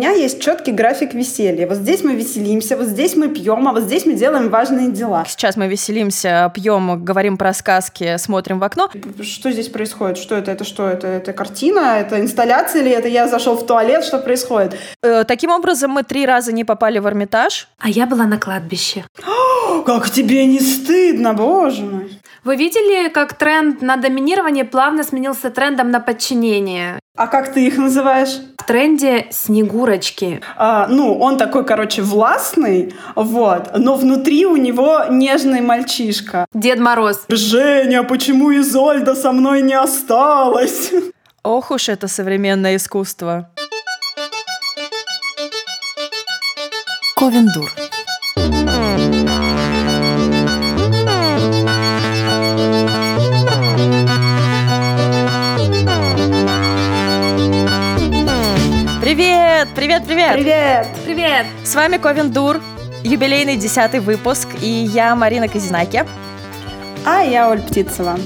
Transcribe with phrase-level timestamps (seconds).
[0.00, 1.66] меня есть четкий график веселья.
[1.66, 5.26] Вот здесь мы веселимся, вот здесь мы пьем, а вот здесь мы делаем важные дела.
[5.28, 8.88] Сейчас мы веселимся, пьем, говорим про сказки, смотрим в окно.
[9.20, 10.16] Что здесь происходит?
[10.16, 10.52] Что это?
[10.52, 10.88] Это что?
[10.88, 11.98] Это, это картина?
[11.98, 14.02] Это инсталляция или это я зашел в туалет?
[14.02, 14.74] Что происходит?
[15.02, 17.68] Э, таким образом, мы три раза не попали в Эрмитаж.
[17.78, 19.04] А я была на кладбище.
[19.84, 22.20] Как тебе не стыдно, боже мой.
[22.42, 26.98] Вы видели, как тренд на доминирование плавно сменился трендом на подчинение?
[27.16, 28.40] А как ты их называешь?
[28.56, 30.40] В тренде снегурочки.
[30.56, 36.46] А, ну, он такой, короче, властный, вот, но внутри у него нежный мальчишка.
[36.54, 37.24] Дед Мороз.
[37.28, 40.92] Женя, почему Изольда со мной не осталась?
[41.42, 43.50] Ох уж это современное искусство.
[47.16, 47.70] Ковендур.
[59.10, 60.34] Привет, привет, привет!
[60.34, 60.86] Привет!
[61.04, 61.46] Привет!
[61.64, 62.60] С вами Ковендур,
[63.02, 66.06] юбилейный десятый выпуск, и я Марина Казинаки.
[67.04, 68.16] А я Оль Птицева.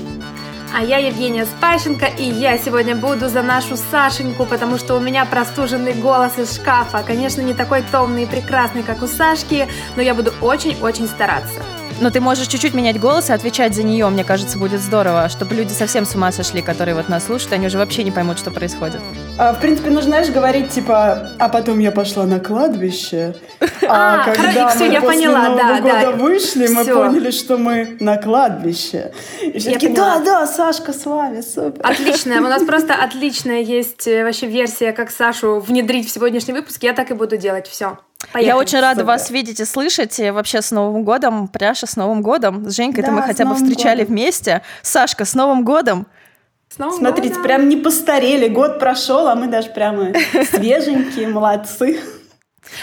[0.76, 5.24] А я Евгения Спащенко, и я сегодня буду за нашу Сашеньку, потому что у меня
[5.24, 7.02] простуженный голос из шкафа.
[7.02, 9.66] Конечно, не такой томный и прекрасный, как у Сашки,
[9.96, 11.62] но я буду очень-очень стараться.
[12.00, 15.54] Но ты можешь чуть-чуть менять голос и отвечать за нее, мне кажется, будет здорово, чтобы
[15.54, 18.50] люди совсем с ума сошли, которые вот нас слушают, они уже вообще не поймут, что
[18.50, 19.00] происходит.
[19.38, 23.36] А, в принципе, нужно, знаешь, говорить, типа, а потом я пошла на кладбище,
[23.88, 26.10] а, А, когда мы я после поняла, Нового да, года да.
[26.12, 29.12] вышли, мы поняли, что мы на кладбище.
[29.42, 30.18] И все Я поняла.
[30.18, 31.80] да, да, Сашка с вами, супер.
[31.82, 36.82] Отлично, у нас просто отличная есть э, вообще версия, как Сашу внедрить в сегодняшний выпуск.
[36.82, 37.66] Я так и буду делать.
[37.66, 37.98] Все.
[38.34, 39.06] Я очень рада Супер.
[39.06, 40.18] вас видеть и слышать.
[40.20, 42.68] И вообще с Новым годом, Пряша, с Новым годом.
[42.68, 44.14] С Женькой-то Да, мы с хотя бы Новым встречали годом.
[44.14, 44.62] вместе.
[44.82, 46.06] Сашка, с Новым годом!
[46.76, 50.12] Смотрите, прям не постарели, год прошел, а мы даже прямо
[50.50, 52.00] свеженькие, молодцы.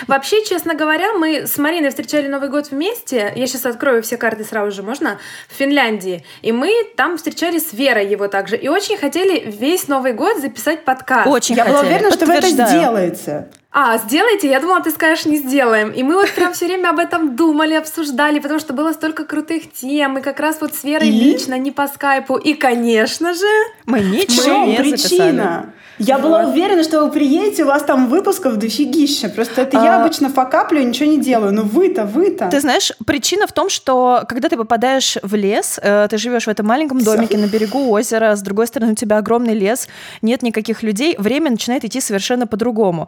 [0.08, 3.34] Вообще, честно говоря, мы с Мариной встречали Новый год вместе.
[3.36, 5.18] Я сейчас открою все карты сразу же, можно?
[5.50, 6.24] В Финляндии.
[6.44, 8.56] И мы там встречали с Верой его также.
[8.56, 11.28] И очень хотели весь Новый год записать подкаст.
[11.28, 11.94] Очень Я была хотели.
[11.96, 13.48] уверена, что вы это сделаете.
[13.74, 14.50] А, сделайте?
[14.50, 15.92] Я думала, ты скажешь, не сделаем.
[15.92, 19.72] И мы вот прям все время об этом думали, обсуждали, потому что было столько крутых
[19.72, 20.18] тем.
[20.18, 21.12] И как раз вот с Верой И?
[21.12, 22.36] лично, не по скайпу.
[22.36, 23.46] И, конечно же,
[23.86, 24.92] Мы ничего чем не записали.
[25.20, 25.66] причина?
[26.00, 29.30] Я была уверена, что вы приедете, у вас там выпусков дофигища.
[29.30, 30.04] Просто это я А.
[30.04, 31.54] обычно факаплю ничего не делаю.
[31.54, 32.50] Но вы-то, вы-то.
[32.50, 36.50] Ты знаешь, причина в том, что когда ты попадаешь в лес, э, ты живешь в
[36.50, 39.88] этом маленьком домике на берегу озера, с другой стороны у тебя огромный лес,
[40.24, 43.08] нет никаких людей, время начинает идти совершенно по-другому.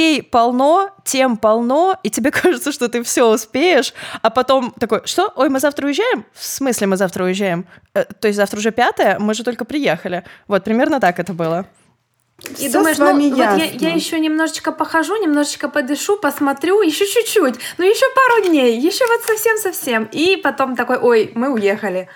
[0.00, 5.30] Идей полно, тем полно, и тебе кажется, что ты все успеешь, а потом такой, что?
[5.36, 6.24] Ой, мы завтра уезжаем?
[6.32, 7.66] В смысле мы завтра уезжаем?
[7.94, 10.24] Э, то есть завтра уже пятое, мы же только приехали.
[10.48, 11.66] Вот, примерно так это было.
[12.48, 13.78] И Всё думаешь, с вами ну вот я, ясно.
[13.78, 19.20] я еще немножечко похожу, немножечко подышу, посмотрю, еще чуть-чуть, ну еще пару дней, еще вот
[19.22, 20.08] совсем-совсем.
[20.12, 22.08] И потом такой, ой, мы уехали.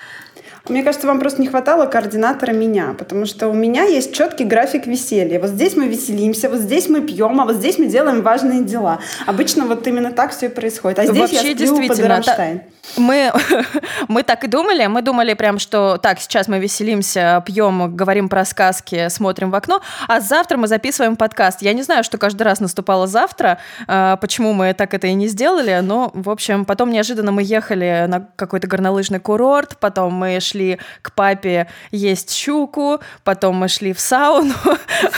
[0.66, 4.86] Мне кажется, вам просто не хватало координатора меня, потому что у меня есть четкий график
[4.86, 5.38] веселья.
[5.38, 9.00] Вот здесь мы веселимся, вот здесь мы пьем, а вот здесь мы делаем важные дела.
[9.26, 11.00] Обычно вот именно так все и происходит.
[11.00, 12.62] А здесь Вообще, я сплю под действительно, Рамштайн.
[12.96, 13.30] Мы,
[14.08, 14.86] мы так и думали.
[14.86, 19.82] Мы думали прям, что так, сейчас мы веселимся, пьем, говорим про сказки, смотрим в окно,
[20.08, 21.60] а завтра мы записываем подкаст.
[21.60, 25.28] Я не знаю, что каждый раз наступало завтра, э, почему мы так это и не
[25.28, 30.53] сделали, но, в общем, потом неожиданно мы ехали на какой-то горнолыжный курорт, потом мы шли
[31.02, 34.54] к папе есть щуку, потом мы шли в сауну,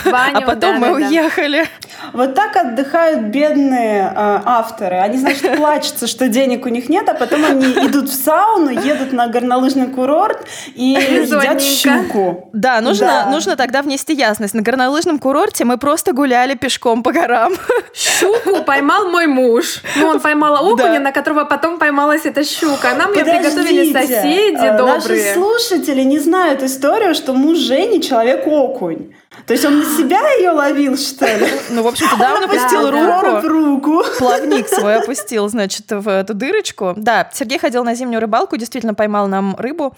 [0.05, 1.07] баню, а потом мы да-да-да.
[1.07, 1.65] уехали.
[2.13, 4.97] Вот так отдыхают бедные э, авторы.
[4.97, 9.13] Они, значит, плачутся, что денег у них нет, а потом они идут в сауну, едут
[9.13, 12.49] на горнолыжный курорт и едят щуку.
[12.53, 13.31] Да, нужно, Да.
[13.31, 14.53] нужно тогда внести ясность.
[14.53, 17.53] На горнолыжном курорте мы просто гуляли пешком по горам.
[17.93, 19.81] Щуку поймал мой муж.
[19.95, 20.99] Ну, он поймал окуня, Да.
[20.99, 22.93] на которого потом поймалась эта щука.
[22.97, 29.13] Нам ее приготовили соседи э, Наши слушатели не знают историю, что муж Жени человек-окунь.
[29.45, 31.47] То есть он на себя ее ловил, что ли?
[31.69, 33.21] Ну, в общем-то, да, он опустил да.
[33.21, 33.47] Руку.
[33.47, 34.03] руку.
[34.17, 36.93] Плавник свой опустил, значит, в эту дырочку.
[36.97, 39.95] Да, Сергей ходил на зимнюю рыбалку, действительно поймал нам рыбу.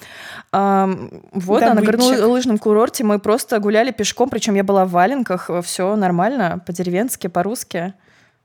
[0.51, 0.88] Вот, а
[1.74, 2.00] на Добытчик.
[2.00, 7.94] горнолыжном курорте мы просто гуляли пешком, причем я была в валенках, все нормально, по-деревенски, по-русски.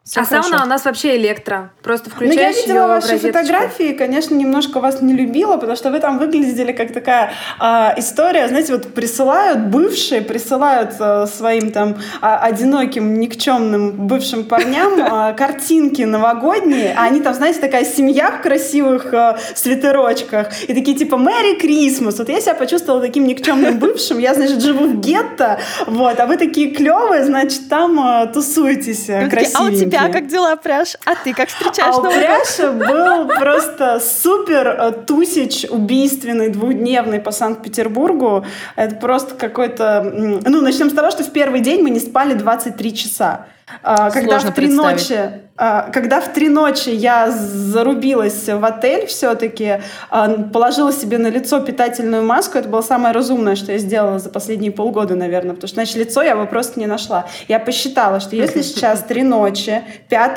[0.04, 0.50] Всё а хорошо.
[0.50, 1.70] сауна у нас вообще электро.
[1.82, 5.98] Просто включаешь Ну, я видела ваши фотографии, конечно, немножко вас не любила, потому что вы
[5.98, 7.64] там выглядели как такая э,
[7.96, 15.34] история, знаете, вот присылают бывшие, присылают э, своим там э, одиноким, никчемным бывшим парням э,
[15.38, 21.16] картинки новогодние, а они там, знаете, такая семья в красивых э, свитерочках, и такие типа
[21.16, 22.18] «Мэри Крисмас».
[22.18, 26.36] Вот я себя почувствовала таким никчемным бывшим, я, значит, живу в гетто, вот, а вы
[26.36, 30.96] такие клевые, значит, там э, тусуетесь э, красивенькие тебя как дела, Пряж?
[31.04, 37.30] А ты как встречаешь а Новый Пряша был просто супер э, тусич убийственный двухдневный по
[37.30, 38.44] Санкт-Петербургу.
[38.76, 40.02] Это просто какой-то...
[40.02, 43.46] Ну, начнем с того, что в первый день мы не спали 23 часа.
[43.82, 49.80] А, когда в три ночи а, когда в три ночи я зарубилась в отель все-таки,
[50.10, 54.30] а, положила себе на лицо питательную маску, это было самое разумное, что я сделала за
[54.30, 57.26] последние полгода, наверное, потому что, значит, лицо я бы просто не нашла.
[57.46, 60.32] Я посчитала, что если сейчас три ночи 5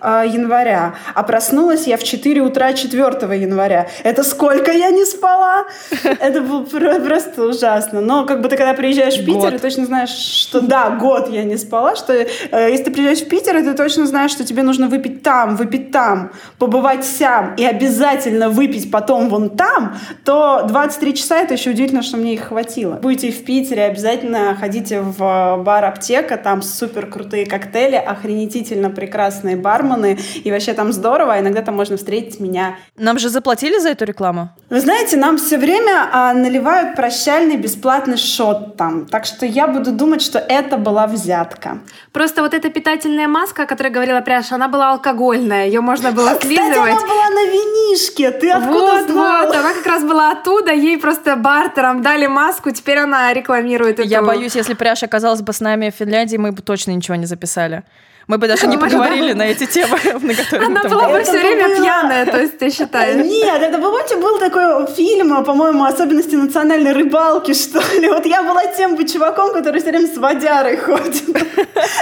[0.00, 3.00] а, января, а проснулась я в 4 утра 4
[3.40, 5.66] января, это сколько я не спала?
[6.20, 8.00] Это было просто ужасно.
[8.00, 11.44] Но как бы ты когда приезжаешь в Питер, ты точно знаешь, что да, год я
[11.44, 12.26] не спала, что э,
[12.66, 16.32] если ты приезжаешь в Питер, ты точно знаешь, что тебе нужно выпить там, выпить там,
[16.58, 22.16] побывать сям и обязательно выпить потом вон там, то 23 часа это еще удивительно, что
[22.16, 22.94] мне их хватило.
[22.94, 30.18] Будете в Питере, обязательно ходите в бар «Аптека», там супер крутые коктейли, охренительно прекрасные бармены,
[30.44, 32.76] и вообще там здорово, а иногда там можно встретить меня.
[32.96, 34.50] Нам же заплатили за эту рекламу?
[34.70, 39.92] Вы знаете, нам все время а, наливают прощальный бесплатный шот там, так что я буду
[39.92, 41.78] думать, что это была взятка.
[42.12, 46.38] Просто вот эта питательная маска, о которой говорила знаешь, она была алкогольная, ее можно было
[46.40, 46.70] слизывать.
[46.70, 49.46] Кстати, она была на винишке, ты откуда вот, знала?
[49.46, 54.08] Вот, она как раз была оттуда, ей просто бартером дали маску, теперь она рекламирует эту...
[54.08, 57.26] Я боюсь, если Пряша оказалась бы с нами в Финляндии, мы бы точно ничего не
[57.26, 57.82] записали
[58.28, 61.74] мы бы даже не поговорили на эти темы, на которые Она была бы все время
[61.74, 63.24] пьяная, то есть ты считаешь?
[63.24, 68.06] Нет, это, помните, был такой фильм, по-моему, особенности национальной рыбалки, что ли.
[68.08, 71.24] Вот я была тем бы чуваком, который все время с водярой ходит.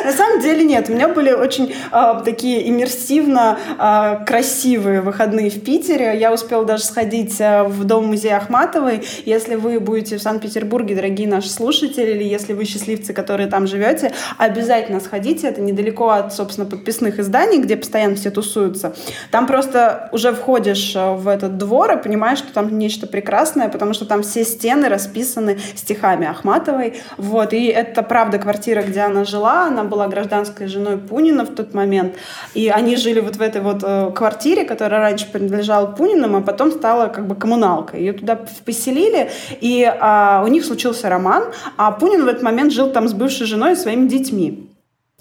[0.04, 0.88] На самом деле нет.
[0.88, 6.18] У меня были очень а, такие иммерсивно а, красивые выходные в Питере.
[6.18, 9.04] Я успела даже сходить а, в дом музея Ахматовой.
[9.24, 14.12] Если вы будете в Санкт-Петербурге, дорогие наши слушатели, или если вы счастливцы, которые там живете,
[14.38, 15.46] обязательно сходите.
[15.46, 18.94] Это недалеко от, собственно, подписных изданий, где постоянно все тусуются,
[19.30, 23.92] там просто уже входишь э, в этот двор и понимаешь, что там нечто прекрасное, потому
[23.92, 26.94] что там все стены расписаны стихами Ахматовой.
[27.16, 27.52] Вот.
[27.52, 29.66] И это, правда, квартира, где она жила.
[29.66, 32.14] Она была гражданской женой Пунина в тот момент.
[32.54, 36.72] И они жили вот в этой вот э, квартире, которая раньше принадлежала Пуниным, а потом
[36.72, 38.00] стала как бы коммуналкой.
[38.00, 39.30] Ее туда поселили,
[39.60, 41.44] и а, у них случился роман,
[41.76, 44.65] а Пунин в этот момент жил там с бывшей женой и своими детьми.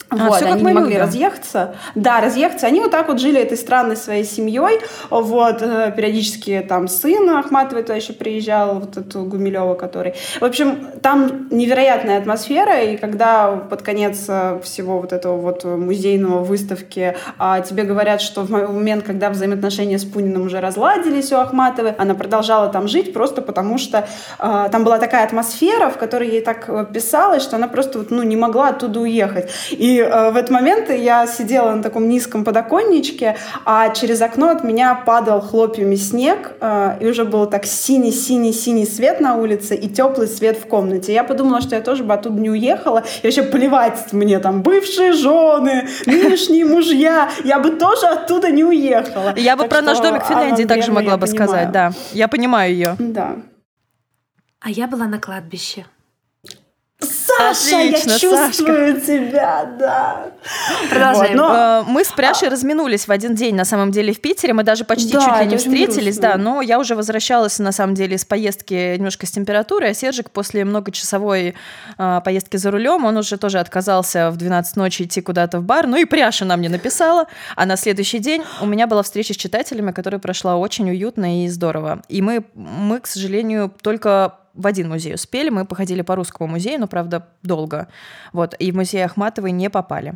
[0.09, 1.01] А, вот, они не могли любим.
[1.01, 1.75] разъехаться.
[1.95, 2.67] Да, разъехаться.
[2.67, 4.79] Они вот так вот жили этой странной своей семьей.
[5.09, 10.13] Вот, э, периодически там сын Ахматовой туда еще приезжал, вот эту Гумилева, который...
[10.39, 16.43] В общем, там невероятная атмосфера, и когда под конец э, всего вот этого вот музейного
[16.43, 21.93] выставки а, тебе говорят, что в момент, когда взаимоотношения с Пуниным уже разладились у Ахматовой,
[21.97, 24.07] она продолжала там жить просто потому, что
[24.37, 28.23] а, там была такая атмосфера, в которой ей так писалось, что она просто вот, ну,
[28.23, 29.49] не могла оттуда уехать.
[29.71, 34.63] И э, в этот момент я сидела на таком низком подоконничке, а через окно от
[34.63, 40.27] меня падал хлопьями снег, э, и уже был так синий-синий-синий свет на улице и теплый
[40.27, 41.13] свет в комнате.
[41.13, 45.13] Я подумала, что я тоже бы оттуда не уехала, и вообще плевать мне там бывшие
[45.13, 49.33] жены, нынешние мужья, я бы тоже оттуда не уехала.
[49.35, 51.91] Я бы так про наш домик в Финляндии также могла бы сказать, да.
[52.13, 52.95] Я понимаю ее.
[52.99, 53.35] Да.
[54.59, 55.85] А я была на кладбище.
[57.37, 59.01] Саша, Отлично, я чувствую Сашка.
[59.01, 60.27] тебя, да.
[60.89, 61.37] Продолжаем.
[61.37, 61.55] Вот, но...
[61.55, 62.51] Э, мы с Пряшей а...
[62.51, 64.53] разминулись в один день, на самом деле, в Питере.
[64.53, 66.29] Мы даже почти да, чуть ли не встретились, грустно.
[66.29, 66.37] да.
[66.37, 70.65] Но я уже возвращалась, на самом деле, из поездки немножко с температурой, а Сержик после
[70.65, 71.55] многочасовой
[71.97, 75.87] э, поездки за рулем, он уже тоже отказался в 12 ночи идти куда-то в бар.
[75.87, 77.25] Ну и Пряша нам не написала.
[77.55, 81.47] А на следующий день у меня была встреча с читателями, которая прошла очень уютно и
[81.47, 82.01] здорово.
[82.07, 85.49] И мы, мы к сожалению, только в один музей успели.
[85.49, 87.87] Мы походили по русскому музею, но, правда, долго.
[88.33, 88.55] Вот.
[88.59, 90.15] И в музей Ахматовой не попали.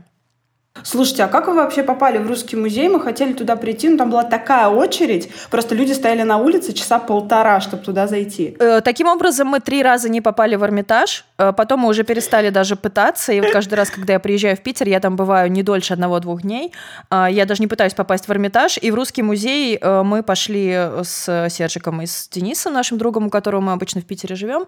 [0.83, 2.87] Слушайте, а как вы вообще попали в русский музей?
[2.87, 6.99] Мы хотели туда прийти, но там была такая очередь, просто люди стояли на улице часа
[6.99, 8.55] полтора, чтобы туда зайти.
[8.59, 12.49] Э, таким образом, мы три раза не попали в Эрмитаж, э, потом мы уже перестали
[12.49, 15.63] даже пытаться, и вот каждый раз, когда я приезжаю в Питер, я там бываю не
[15.63, 16.71] дольше одного-двух дней,
[17.11, 20.71] э, я даже не пытаюсь попасть в Эрмитаж, и в русский музей э, мы пошли
[21.03, 24.65] с Сержиком и с Денисом, нашим другом, у которого мы обычно в Питере живем,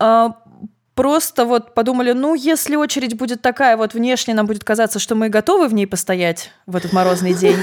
[0.00, 0.28] э,
[0.94, 5.28] просто вот подумали, ну, если очередь будет такая, вот внешне нам будет казаться, что мы
[5.28, 7.58] готовы в ней постоять в этот морозный день,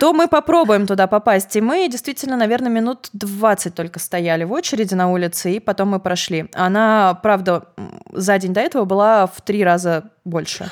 [0.00, 1.54] то мы попробуем туда попасть.
[1.56, 6.00] И мы действительно, наверное, минут 20 только стояли в очереди на улице, и потом мы
[6.00, 6.48] прошли.
[6.54, 7.64] Она, правда,
[8.12, 10.70] за день до этого была в три раза больше.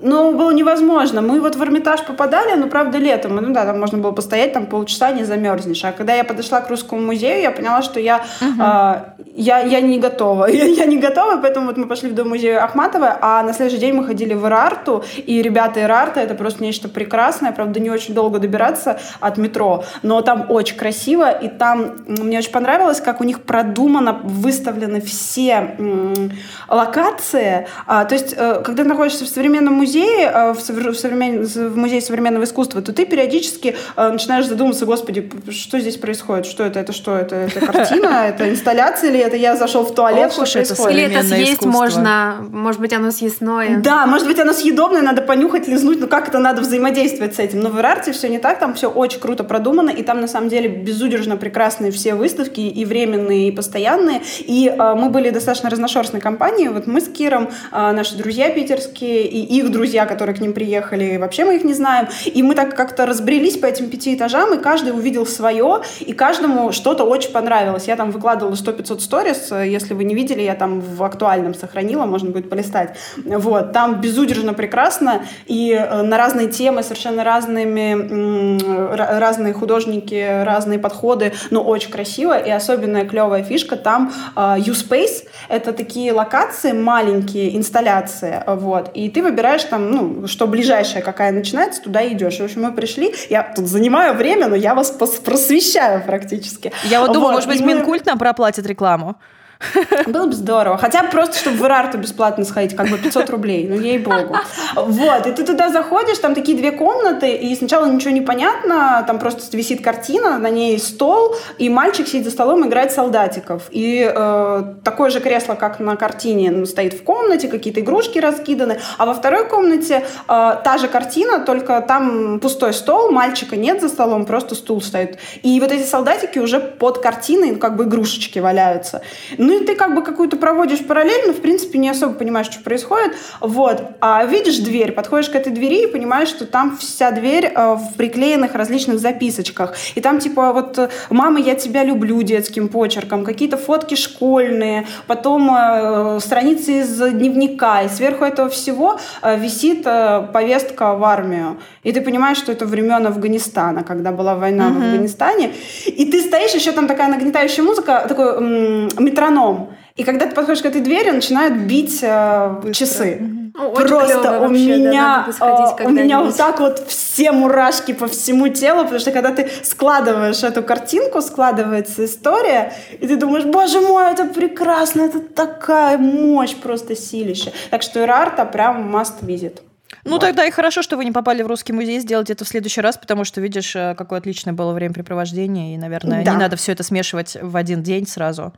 [0.00, 1.20] Ну, было невозможно.
[1.20, 3.34] Мы вот в Эрмитаж попадали, ну, правда, летом.
[3.34, 5.84] Ну да, там можно было постоять там полчаса, не замерзнешь.
[5.84, 8.62] А когда я подошла к Русскому музею, я поняла, что я, угу.
[8.62, 10.46] э, я, я не готова.
[10.46, 13.80] я, я не готова, поэтому вот мы пошли в Дом музея Ахматова, а на следующий
[13.80, 17.50] день мы ходили в Ирарту, и ребята Ирарта, это просто нечто прекрасное.
[17.50, 22.52] Правда, не очень долго добираться от метро, но там очень красиво, и там мне очень
[22.52, 26.30] понравилось, как у них продумано выставлены все м,
[26.68, 27.66] локации.
[27.88, 31.44] А, то есть, э, когда находишься в современном музее, музее, э, в, современ...
[31.44, 36.46] в музее современного искусства, то ты периодически э, начинаешь задумываться, господи, что здесь происходит?
[36.46, 36.80] Что это?
[36.80, 37.16] Это что?
[37.16, 38.08] Это, это картина?
[38.28, 40.32] Это инсталляция или это я зашел в туалет?
[40.32, 40.98] Что происходит?
[40.98, 42.46] Или это съесть можно?
[42.50, 43.78] Может быть, оно съестное?
[43.78, 47.60] Да, может быть, оно съедобное, надо понюхать, лизнуть, но как это надо взаимодействовать с этим?
[47.60, 50.48] Но в Ирарте все не так, там все очень круто продумано, и там на самом
[50.48, 54.20] деле безудержно прекрасные все выставки, и временные, и постоянные.
[54.40, 56.68] И э, мы были достаточно разношерстной компанией.
[56.68, 61.16] Вот мы с Киром, э, наши друзья питерские, и их друзья, которые к ним приехали,
[61.16, 62.08] вообще мы их не знаем.
[62.24, 66.72] И мы так как-то разбрелись по этим пяти этажам, и каждый увидел свое, и каждому
[66.72, 67.88] что-то очень понравилось.
[67.88, 72.30] Я там выкладывала 100-500 сторис, если вы не видели, я там в актуальном сохранила, можно
[72.30, 72.96] будет полистать.
[73.24, 81.32] Вот, там безудержно прекрасно, и э, на разные темы, совершенно разными, разные художники, разные подходы,
[81.50, 88.42] но очень красиво, и особенная клевая фишка, там U-Space, э, это такие локации, маленькие инсталляции,
[88.46, 92.38] вот, и ты выбираешь там, ну, что ближайшая какая начинается, туда идешь.
[92.38, 96.72] В общем, мы пришли, я тут занимаю время, но я вас просвещаю практически.
[96.84, 97.74] Я вот думаю, вот, может быть, мы...
[97.74, 99.16] Минкульт нам проплатит рекламу.
[100.06, 100.78] Было бы здорово.
[100.78, 104.36] Хотя бы просто, чтобы в Ирарту бесплатно сходить, как бы 500 рублей, ну ей-богу.
[104.74, 109.18] Вот, и ты туда заходишь, там такие две комнаты, и сначала ничего не понятно, там
[109.18, 113.64] просто висит картина, на ней стол, и мальчик сидит за столом играет солдатиков.
[113.70, 118.78] И э, такое же кресло, как на картине, ну, стоит в комнате, какие-то игрушки раскиданы,
[118.96, 123.88] а во второй комнате э, та же картина, только там пустой стол, мальчика нет за
[123.88, 125.18] столом, просто стул стоит.
[125.42, 129.02] И вот эти солдатики уже под картиной, ну, как бы игрушечки валяются.
[129.48, 132.62] Ну и ты как бы какую-то проводишь параллель, но в принципе не особо понимаешь, что
[132.62, 133.16] происходит.
[133.40, 133.82] Вот.
[133.98, 137.96] А видишь дверь, подходишь к этой двери и понимаешь, что там вся дверь э, в
[137.96, 139.74] приклеенных различных записочках.
[139.94, 146.20] И там типа вот «Мама, я тебя люблю» детским почерком, какие-то фотки школьные, потом э,
[146.20, 147.80] страницы из дневника.
[147.84, 151.56] И сверху этого всего э, висит э, повестка в армию.
[151.84, 154.78] И ты понимаешь, что это времен Афганистана, когда была война mm-hmm.
[154.78, 155.52] в Афганистане.
[155.86, 159.74] И ты стоишь, еще там такая нагнетающая музыка, такой м- метроном метроном.
[159.96, 163.18] И когда ты подходишь к этой двери, начинают бить э, часы.
[163.20, 168.48] Ну, Просто у меня, да, э, у меня вот так вот все мурашки по всему
[168.48, 174.12] телу, потому что когда ты складываешь эту картинку, складывается история, и ты думаешь, боже мой,
[174.12, 177.52] это прекрасно, это такая мощь, просто силища.
[177.70, 179.62] Так что Ирарта прям must visit.
[180.04, 180.20] Ну, вот.
[180.20, 182.96] тогда и хорошо, что вы не попали в русский музей, сделать это в следующий раз,
[182.96, 186.32] потому что видишь, э, какое отличное было времяпрепровождение, и, наверное, да.
[186.32, 188.52] не надо все это смешивать в один день сразу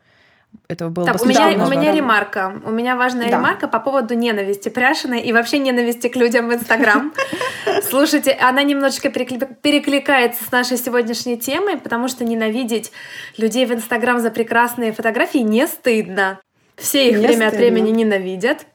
[0.70, 2.60] этого было так, у меня, у меня ремарка.
[2.64, 3.38] У меня важная да.
[3.38, 7.12] ремарка по поводу ненависти Пряшиной и вообще ненависти к людям в Инстаграм.
[7.88, 12.92] Слушайте, она немножечко перекликается с нашей сегодняшней темой, потому что ненавидеть
[13.36, 16.40] людей в Инстаграм за прекрасные фотографии не стыдно.
[16.76, 17.48] Все их не время стыдно.
[17.48, 18.66] от времени ненавидят.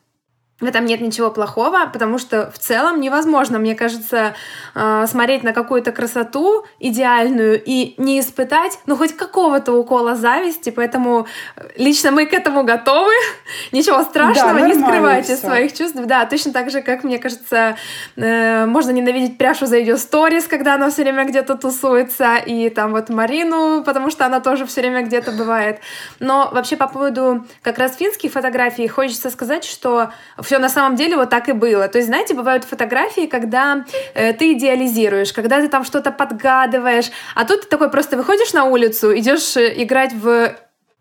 [0.62, 4.36] В этом нет ничего плохого, потому что в целом невозможно, мне кажется,
[4.74, 11.28] э, смотреть на какую-то красоту идеальную и не испытать, ну, хоть какого-то укола зависти, поэтому
[11.58, 13.12] э, лично мы к этому готовы.
[13.74, 15.46] Ничего страшного, да, не скрывайте всё.
[15.46, 15.98] своих чувств.
[16.06, 17.76] Да, точно так же, как, мне кажется,
[18.16, 22.92] э, можно ненавидеть пряшу за ее сторис, когда она все время где-то тусуется, и там
[22.92, 25.82] вот Марину, потому что она тоже все время где-то бывает.
[26.22, 30.12] Но вообще по поводу как раз финских фотографий хочется сказать, что
[30.46, 31.88] все на самом деле вот так и было.
[31.88, 37.46] То есть, знаете, бывают фотографии, когда э, ты идеализируешь, когда ты там что-то подгадываешь, а
[37.46, 40.56] тут ты такой просто выходишь на улицу, идешь э, играть в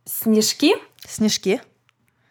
[0.04, 0.74] снежки.
[1.06, 1.60] Снежки.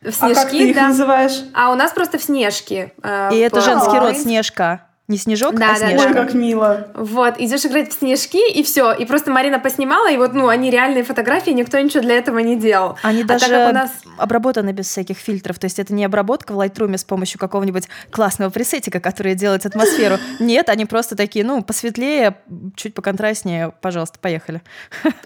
[0.02, 0.88] В снежки, а как ты их да.
[0.90, 1.44] называешь?
[1.54, 2.92] А у нас просто в снежки.
[3.02, 4.88] Э, И это женский род снежка.
[5.10, 5.88] Не снежок, Да, а да, да.
[5.90, 6.08] снежка.
[6.08, 6.88] Ой, как мило.
[6.96, 8.94] Вот, идешь играть в снежки, и все.
[8.94, 12.56] И просто Марина поснимала, и вот, ну, они реальные фотографии, никто ничего для этого не
[12.56, 12.98] делал.
[13.02, 13.92] Они А даже так как у нас...
[14.18, 15.60] обработаны без всяких фильтров.
[15.60, 20.16] То есть это не обработка в Lightroom с помощью какого-нибудь классного пресетика, который делает атмосферу.
[20.40, 22.38] Нет, они просто такие, ну, посветлее,
[22.78, 23.74] чуть поконтрастнее.
[23.82, 24.62] Пожалуйста, поехали.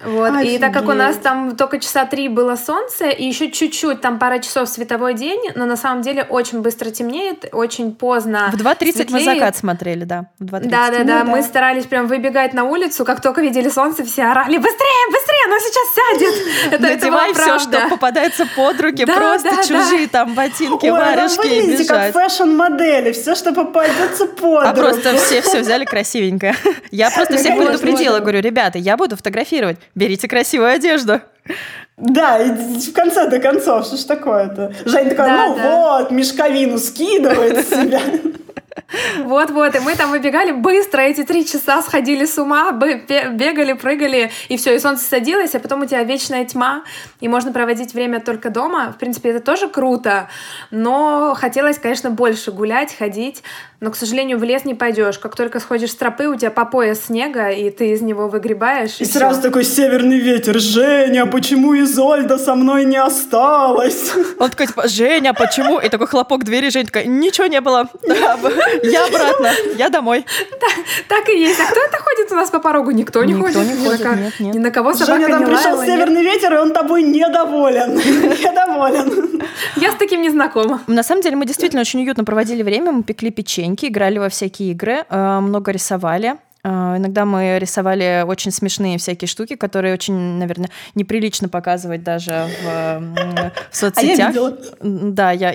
[0.04, 0.98] Вот, и так как у Офигеть.
[0.98, 5.52] нас там только часа три было солнце, и еще чуть-чуть, там пара часов световой день,
[5.54, 9.68] но на самом деле очень быстро темнеет, очень поздно В 2.30 мы закат смотрели,
[10.06, 10.26] да.
[10.40, 10.60] В 2.30.
[10.70, 11.20] Да, да, Ну да.
[11.20, 11.24] да.
[11.24, 15.60] Мы старались прям выбегать на улицу, как только видели солнце, все орали быстрее, быстрее, оно
[15.60, 16.48] сейчас сядет.
[16.74, 20.86] Это, это Надевай была все, что попадается под руки, Да, просто да, чужие там ботинки,
[20.86, 21.88] Ой, варежки вы и бежать.
[21.88, 23.12] как фэшн-модели.
[23.14, 24.82] Все, что попадется под А руку.
[24.82, 26.54] просто все все взяли красивенько.
[26.92, 28.22] Я просто всех Вот, предупредила, вот.
[28.24, 31.22] говорю, ребята, я буду фотографировать, берите красивую одежду.
[31.98, 34.72] Да, и в конце до концов, что ж такое-то?
[34.86, 35.76] Женя такая, Да, ну да.
[36.00, 38.02] вот, мешковину скидывает с себя.
[39.20, 44.58] Вот-вот, и мы там выбегали быстро, эти три часа сходили с ума, бегали, прыгали, и
[44.58, 46.84] все, и солнце садилось, а потом у тебя вечная тьма,
[47.20, 48.94] и можно проводить время только дома.
[48.94, 50.30] В принципе, это тоже круто,
[50.72, 53.44] но хотелось, конечно, больше гулять, ходить,
[53.80, 55.20] но, к сожалению, в лес не пойдешь.
[55.20, 59.00] Как только сходишь с тропы, у тебя по пояс снега, и ты из него выгребаешь.
[59.00, 59.20] И всё.
[59.20, 60.60] сразу такой северный ветер.
[60.60, 64.12] Женя, почему Изольда со мной не осталась?
[64.40, 65.80] Он такой, типа, Женя, почему?
[65.80, 67.88] И такой хлопок двери, Женя такая, ничего не было.
[68.84, 70.26] Я обратно, я домой.
[71.08, 71.60] Так и есть.
[71.60, 72.92] А кто это ходит у нас по порогу?
[72.92, 73.58] Никто не ходит.
[73.58, 74.56] не ни на ходит, ко- нет, нет.
[74.56, 77.96] Ни на кого собака Женя, там не пришел северный ветер, и он тобой недоволен.
[77.98, 79.42] Недоволен.
[79.76, 80.82] Я с таким не знакома.
[80.88, 83.30] На самом деле мы действительно очень уютно проводили время, мы пекли
[83.76, 86.36] печеньки, играли во всякие игры, э, много рисовали.
[86.64, 93.00] Э, Иногда мы рисовали очень смешные всякие штуки, которые очень, наверное, неприлично показывать даже в,
[93.72, 94.30] в соцсетях.
[94.30, 94.58] видела.
[94.82, 95.54] М, Да, я...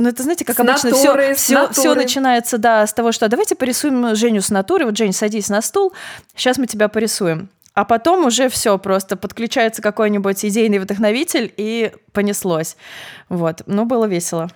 [0.00, 1.94] Ну, это, знаете, как С обычно, натуры, все, все, натуры.
[2.02, 4.84] начинается, да, с того, что «А давайте порисуем Женю с натуры.
[4.86, 5.92] Вот, Жень, садись на стул,
[6.36, 7.48] сейчас мы тебя порисуем.
[7.74, 12.76] А потом уже все просто подключается какой-нибудь идейный вдохновитель и понеслось.
[13.28, 14.50] Вот, ну было весело.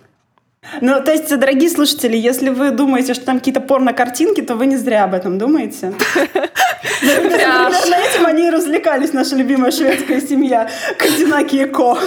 [0.80, 4.76] Ну, то есть, дорогие слушатели, если вы думаете, что там какие-то порно-картинки, то вы не
[4.76, 5.92] зря об этом думаете.
[7.00, 10.68] Примерно этим они и развлекались, наша любимая шведская семья.
[10.98, 11.98] Кадинаки и Ко.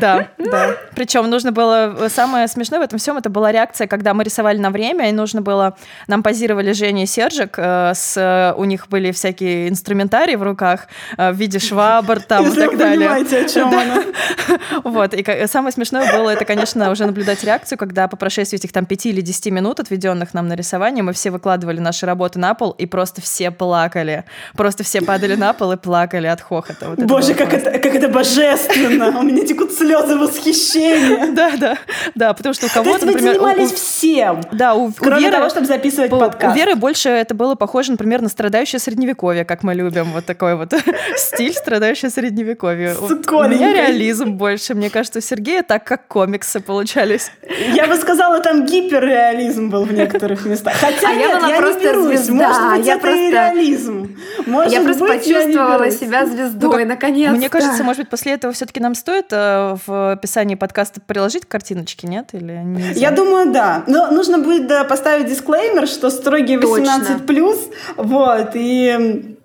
[0.00, 0.76] Да, да.
[0.94, 4.70] Причем нужно было самое смешное в этом всем это была реакция, когда мы рисовали на
[4.70, 5.76] время, и нужно было
[6.08, 10.88] нам позировали Женя и Сержик, э, с э, у них были всякие инструментарии в руках
[11.16, 12.98] э, в виде швабр там и так вы далее.
[12.98, 14.02] понимаете, о чем она.
[14.84, 18.86] Вот, и самое смешное было, это, конечно, уже наблюдать реакцию, когда по прошествии этих там
[18.86, 22.72] 5 или 10 минут, отведенных нам на рисование, мы все выкладывали наши работы на пол,
[22.72, 24.24] и просто все плакали.
[24.54, 26.90] Просто все падали на пол и плакали от хохота.
[26.90, 27.70] Вот Боже, как просто.
[27.70, 29.18] это, как это божественно!
[29.18, 31.32] У меня текут слезы восхищения.
[31.32, 31.78] Да, да,
[32.14, 33.34] да, потому что у кого-то, например...
[33.34, 36.54] занимались всем, Да, у, кроме того, чтобы записывать подкаст.
[36.54, 40.12] У Веры больше это было похоже, например, на страдающее средневековье, как мы любим.
[40.12, 40.74] Вот такой вот
[41.16, 42.94] стиль страдающее средневековье.
[43.00, 44.74] У- меня реализм больше.
[44.74, 47.30] Мне кажется, у Сергея так, как комиксы получались.
[47.74, 50.74] Я бы сказала, там гиперреализм был в некоторых местах.
[50.74, 52.20] Хотя А я нет, была я просто не берусь.
[52.20, 54.16] звезда, Может быть, я это и просто- реализм.
[54.46, 55.98] Может я просто быть, я не почувствовала берусь.
[55.98, 57.36] себя Ну, звездой, как- наконец-то.
[57.36, 62.06] Мне кажется, может быть, после этого все-таки нам стоит э, в описании подкаста приложить картиночки,
[62.06, 62.28] нет?
[62.32, 63.00] Или нельзя?
[63.00, 63.84] Я думаю, да.
[63.86, 67.00] Но нужно будет да, поставить дисклеймер, что строгие Точно.
[67.26, 67.58] 18+,
[67.96, 69.36] вот, и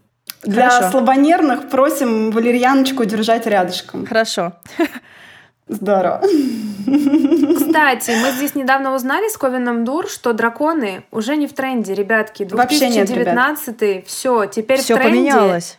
[0.44, 0.92] для Хорошо.
[0.92, 4.06] слабонервных просим валерьяночку держать рядышком.
[4.06, 4.54] Хорошо.
[5.68, 6.22] Здорово.
[7.56, 12.48] Кстати, мы здесь недавно узнали с Ковином Дур, что драконы уже не в тренде, ребятки.
[12.50, 13.36] Вообще нет, ребят.
[13.36, 15.32] 2019 все, теперь Все в тренде.
[15.32, 15.78] поменялось.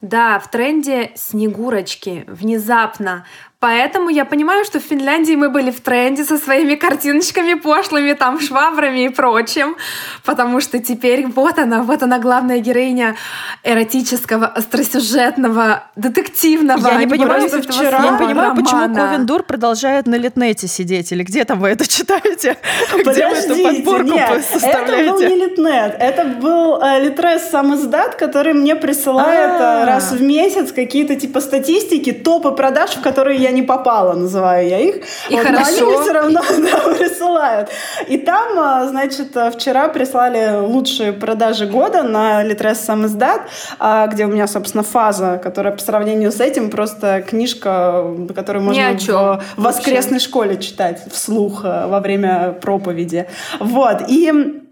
[0.00, 3.24] Да, в тренде снегурочки внезапно.
[3.64, 8.38] Поэтому я понимаю, что в Финляндии мы были в тренде со своими картиночками пошлыми, там,
[8.38, 9.76] швабрами и прочим.
[10.22, 13.16] Потому что теперь вот она, вот она главная героиня
[13.62, 16.88] эротического, остросюжетного, детективного.
[16.88, 18.94] Я не понимаю, этого вчера- Я не понимаю, почему романа.
[19.08, 22.58] Ковен Дур продолжает на Литнете сидеть, или где там вы это читаете?
[22.92, 25.28] Где вы эту Подождите, подборку нет, это был составляете?
[25.30, 29.86] не Литнет, это был э, Литрес сам издат, который мне присылает э, А.
[29.86, 34.78] раз в месяц какие-то типа статистики, топы продаж, в которые я не попала, называю я
[34.78, 34.96] их.
[35.28, 35.68] И но хорошо.
[35.68, 37.68] они мне все равно да, присылают.
[38.08, 43.42] И там, э, значит, вчера прислали лучшие продажи года на Литрес сам издат,
[43.78, 48.96] а, где у меня, собственно, фаза, которая по сравнению с этим просто книжка, которую можно
[48.96, 53.26] в воскресной школе читать вслух э, во время проповеди.
[53.60, 54.04] Вот.
[54.08, 54.63] И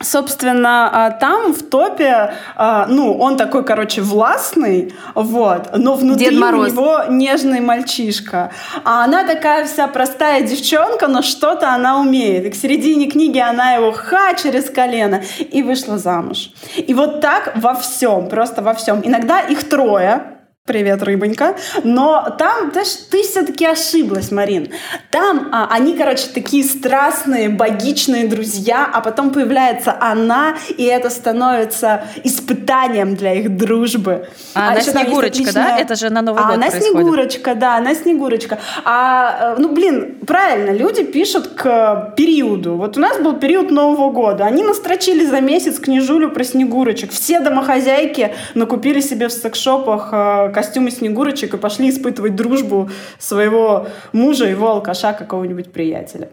[0.00, 6.66] Собственно, а, там в топе, а, ну, он такой, короче, властный, вот, но внутри у
[6.66, 8.50] него нежный мальчишка.
[8.84, 12.44] А она такая вся простая девчонка, но что-то она умеет.
[12.44, 16.50] И к середине книги она его ха через колено и вышла замуж.
[16.76, 19.00] И вот так во всем, просто во всем.
[19.04, 20.33] Иногда их трое,
[20.66, 21.56] Привет, рыбонька.
[21.82, 24.70] Но там ты, ты все-таки ошиблась, Марин.
[25.10, 32.04] Там а, они, короче, такие страстные, богичные друзья, а потом появляется она, и это становится
[32.24, 34.26] испытанием для их дружбы.
[34.54, 35.52] А, а она Снегурочка, отличная...
[35.52, 35.78] да?
[35.78, 36.96] Это же на Новый а год она происходит.
[36.96, 38.58] Снегурочка, да, она Снегурочка.
[38.86, 42.76] А, э, ну, блин, правильно, люди пишут к периоду.
[42.76, 44.46] Вот у нас был период Нового года.
[44.46, 47.12] Они настрочили за месяц книжулю про Снегурочек.
[47.12, 52.88] Все домохозяйки накупили себе в секшопах э, костюмы снегурочек и пошли испытывать дружбу
[53.18, 56.30] своего мужа, его алкаша, какого-нибудь приятеля.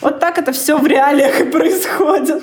[0.00, 2.42] Вот так это все в реалиях и происходит.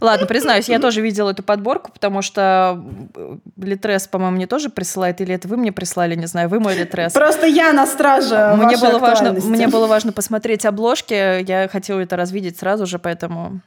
[0.00, 2.84] Ладно, признаюсь, я тоже видела эту подборку, потому что
[3.16, 6.76] э, Литрес, по-моему, мне тоже присылает, или это вы мне прислали, не знаю, вы мой
[6.76, 7.12] Литрес.
[7.12, 12.16] Просто я на страже мне было важно, Мне было важно посмотреть обложки, я хотела это
[12.16, 13.60] развидеть сразу же, поэтому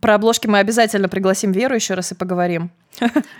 [0.00, 2.70] про обложки мы обязательно пригласим Веру еще раз и поговорим.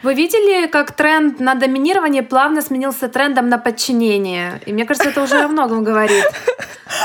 [0.03, 4.61] Вы видели, как тренд на доминирование плавно сменился трендом на подчинение?
[4.67, 6.25] И мне кажется, это уже о многом говорит.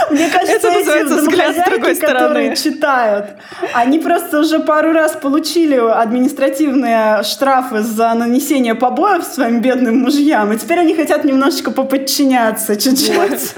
[0.09, 2.19] Мне кажется, это называется взгляд с другой стороны.
[2.19, 3.25] которые читают,
[3.73, 10.57] они просто уже пару раз получили административные штрафы за нанесение побоев своим бедным мужьям, и
[10.57, 13.55] теперь они хотят немножечко поподчиняться чуть-чуть.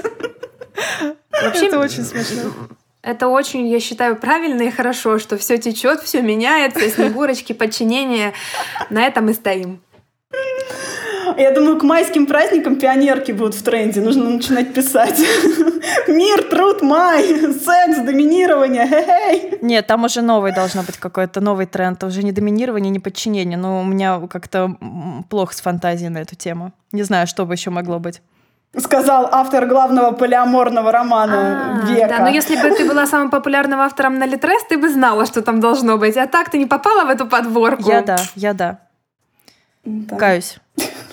[1.42, 2.50] Вообще, это очень смешно.
[3.02, 8.32] Это очень, я считаю, правильно и хорошо, что все течет, все меняется, снегурочки, подчинение.
[8.90, 9.80] На этом и стоим.
[11.36, 14.00] Я думаю, к майским праздникам пионерки будут в тренде.
[14.00, 15.18] Нужно начинать писать.
[16.06, 18.86] Мир, труд, май, секс, доминирование.
[18.86, 19.58] Хе-хей.
[19.62, 22.02] Нет, там уже новый должно быть какой-то новый тренд.
[22.04, 23.58] Уже не доминирование, не подчинение.
[23.58, 24.76] Но у меня как-то
[25.28, 26.72] плохо с фантазией на эту тему.
[26.92, 28.20] Не знаю, что бы еще могло быть
[28.78, 32.08] сказал автор главного полиаморного романа а, века.
[32.08, 35.42] Да, но если бы ты была самым популярным автором на Литрес, ты бы знала, что
[35.42, 36.16] там должно быть.
[36.16, 37.90] А так ты не попала в эту подборку.
[37.90, 38.78] Я да, я да.
[39.84, 40.16] да.
[40.16, 40.58] Каюсь.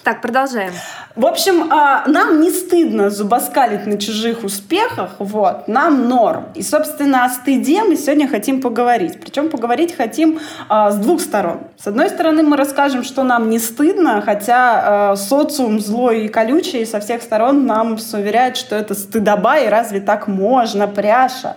[0.09, 0.71] Так, продолжаем.
[1.15, 6.45] В общем, а, нам не стыдно зубоскалить на чужих успехах, вот, нам норм.
[6.55, 9.19] И, собственно, о стыде мы сегодня хотим поговорить.
[9.21, 11.59] Причем поговорить хотим а, с двух сторон.
[11.77, 16.87] С одной стороны, мы расскажем, что нам не стыдно, хотя а, социум злой и колючий,
[16.87, 21.55] со всех сторон нам уверяет, что это стыдоба, и разве так можно, пряша.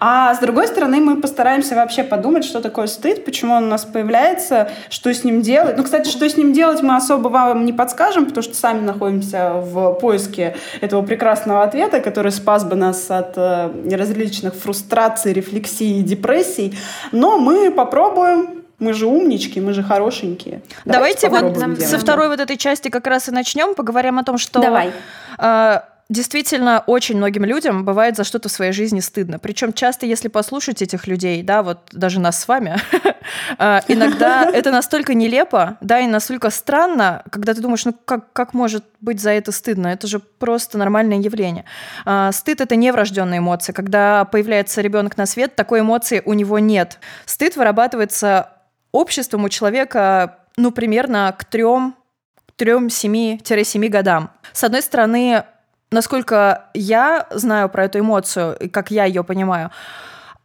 [0.00, 3.84] А с другой стороны, мы постараемся вообще подумать, что такое стыд, почему он у нас
[3.84, 5.76] появляется, что с ним делать.
[5.76, 9.54] Ну, кстати, что с ним делать мы особо вам не подскажем, потому что сами находимся
[9.54, 16.02] в поиске этого прекрасного ответа, который спас бы нас от э, различных фрустраций, рефлексий и
[16.02, 16.76] депрессий.
[17.12, 20.60] Но мы попробуем мы же умнички, мы же хорошенькие.
[20.84, 24.36] Давайте, Давайте вот со второй вот этой части как раз и начнем, поговорим о том,
[24.36, 24.92] что Давай.
[25.38, 29.38] Э, действительно очень многим людям бывает за что-то в своей жизни стыдно.
[29.38, 32.76] Причем часто, если послушать этих людей, да, вот даже нас с вами,
[33.58, 38.54] а, иногда это настолько нелепо, да, и настолько странно, когда ты думаешь, ну как, как
[38.54, 39.88] может быть за это стыдно?
[39.88, 41.64] Это же просто нормальное явление.
[42.04, 43.72] А, стыд— это не врожденная эмоция.
[43.72, 47.00] Когда появляется ребенок на свет, такой эмоции у него нет.
[47.24, 48.50] Стыд вырабатывается
[48.92, 51.96] обществом у человека, ну, примерно к трем
[52.58, 54.30] 3-7-7 годам.
[54.52, 55.44] С одной стороны,
[55.90, 59.70] насколько я знаю про эту эмоцию и как я ее понимаю,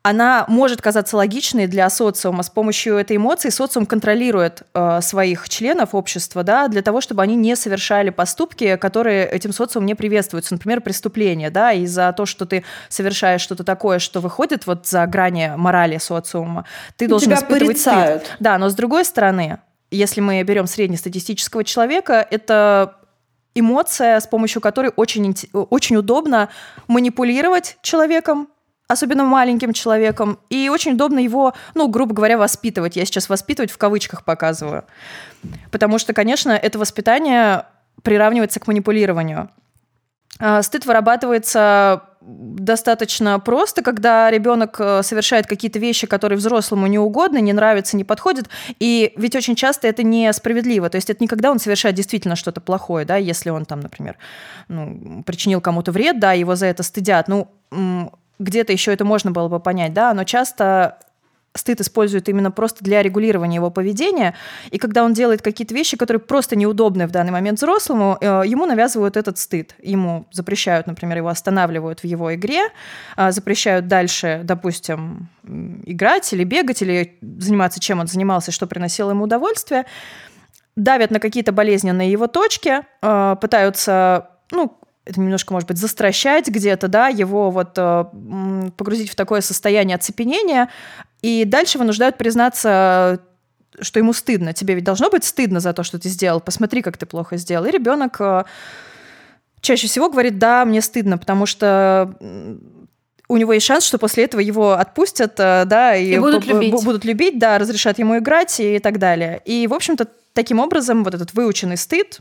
[0.03, 2.41] она может казаться логичной для социума.
[2.41, 7.35] С помощью этой эмоции социум контролирует э, своих членов общества, да, для того, чтобы они
[7.35, 10.55] не совершали поступки, которые этим социумом не приветствуются.
[10.55, 15.05] Например, преступления, да, и за то, что ты совершаешь что-то такое, что выходит вот за
[15.05, 16.65] грани морали социума,
[16.97, 18.23] ты должен Тебя испытывать порицают.
[18.23, 18.37] стыд.
[18.39, 19.59] Да, но с другой стороны,
[19.91, 22.95] если мы берем среднестатистического человека, это
[23.55, 26.49] эмоция, с помощью которой очень, очень удобно
[26.87, 28.47] манипулировать человеком,
[28.87, 32.95] особенно маленьким человеком, и очень удобно его, ну, грубо говоря, воспитывать.
[32.95, 34.85] Я сейчас воспитывать в кавычках показываю.
[35.71, 37.65] Потому что, конечно, это воспитание
[38.03, 39.49] приравнивается к манипулированию.
[40.39, 47.41] А, стыд вырабатывается достаточно просто, когда ребенок э, совершает какие-то вещи, которые взрослому не угодны,
[47.41, 48.47] не нравятся, не подходят.
[48.79, 50.89] И ведь очень часто это несправедливо.
[50.89, 54.17] То есть это не когда он совершает действительно что-то плохое, да, если он там, например,
[54.67, 57.27] ну, причинил кому-то вред, да, его за это стыдят.
[57.27, 57.47] Ну,
[58.39, 60.99] где-то еще это можно было бы понять, да, но часто
[61.53, 64.35] стыд использует именно просто для регулирования его поведения.
[64.69, 68.65] И когда он делает какие-то вещи, которые просто неудобны в данный момент взрослому, э, ему
[68.65, 69.75] навязывают этот стыд.
[69.81, 72.61] Ему запрещают, например, его останавливают в его игре,
[73.17, 75.29] э, запрещают дальше, допустим,
[75.85, 79.85] играть или бегать, или заниматься чем он занимался, что приносило ему удовольствие,
[80.75, 86.87] давят на какие-то болезненные его точки, э, пытаются ну, это немножко, может быть, застращать где-то,
[86.87, 88.05] да, его вот э,
[88.77, 90.69] погрузить в такое состояние оцепенения,
[91.21, 93.21] и дальше вынуждают признаться
[93.79, 94.53] что ему стыдно.
[94.53, 96.41] Тебе ведь должно быть стыдно за то, что ты сделал.
[96.41, 97.65] Посмотри, как ты плохо сделал.
[97.65, 98.43] И ребенок э,
[99.61, 102.13] чаще всего говорит, да, мне стыдно, потому что
[103.27, 106.73] у него есть шанс, что после этого его отпустят, э, да, и, и будут, любить.
[106.83, 109.41] будут любить, да, разрешат ему играть и так далее.
[109.45, 112.19] И, в общем-то, таким образом вот этот выученный стыд,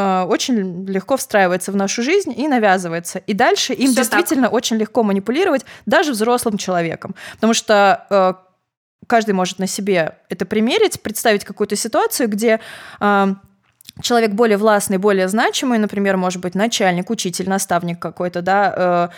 [0.00, 3.18] Э, очень легко встраивается в нашу жизнь и навязывается.
[3.18, 4.52] И дальше им Все действительно так.
[4.52, 7.14] очень легко манипулировать даже взрослым человеком.
[7.34, 8.34] Потому что э,
[9.06, 12.60] каждый может на себе это примерить, представить какую-то ситуацию, где
[13.00, 13.34] э,
[14.00, 19.10] человек более властный, более значимый, например, может быть, начальник, учитель, наставник какой-то, да,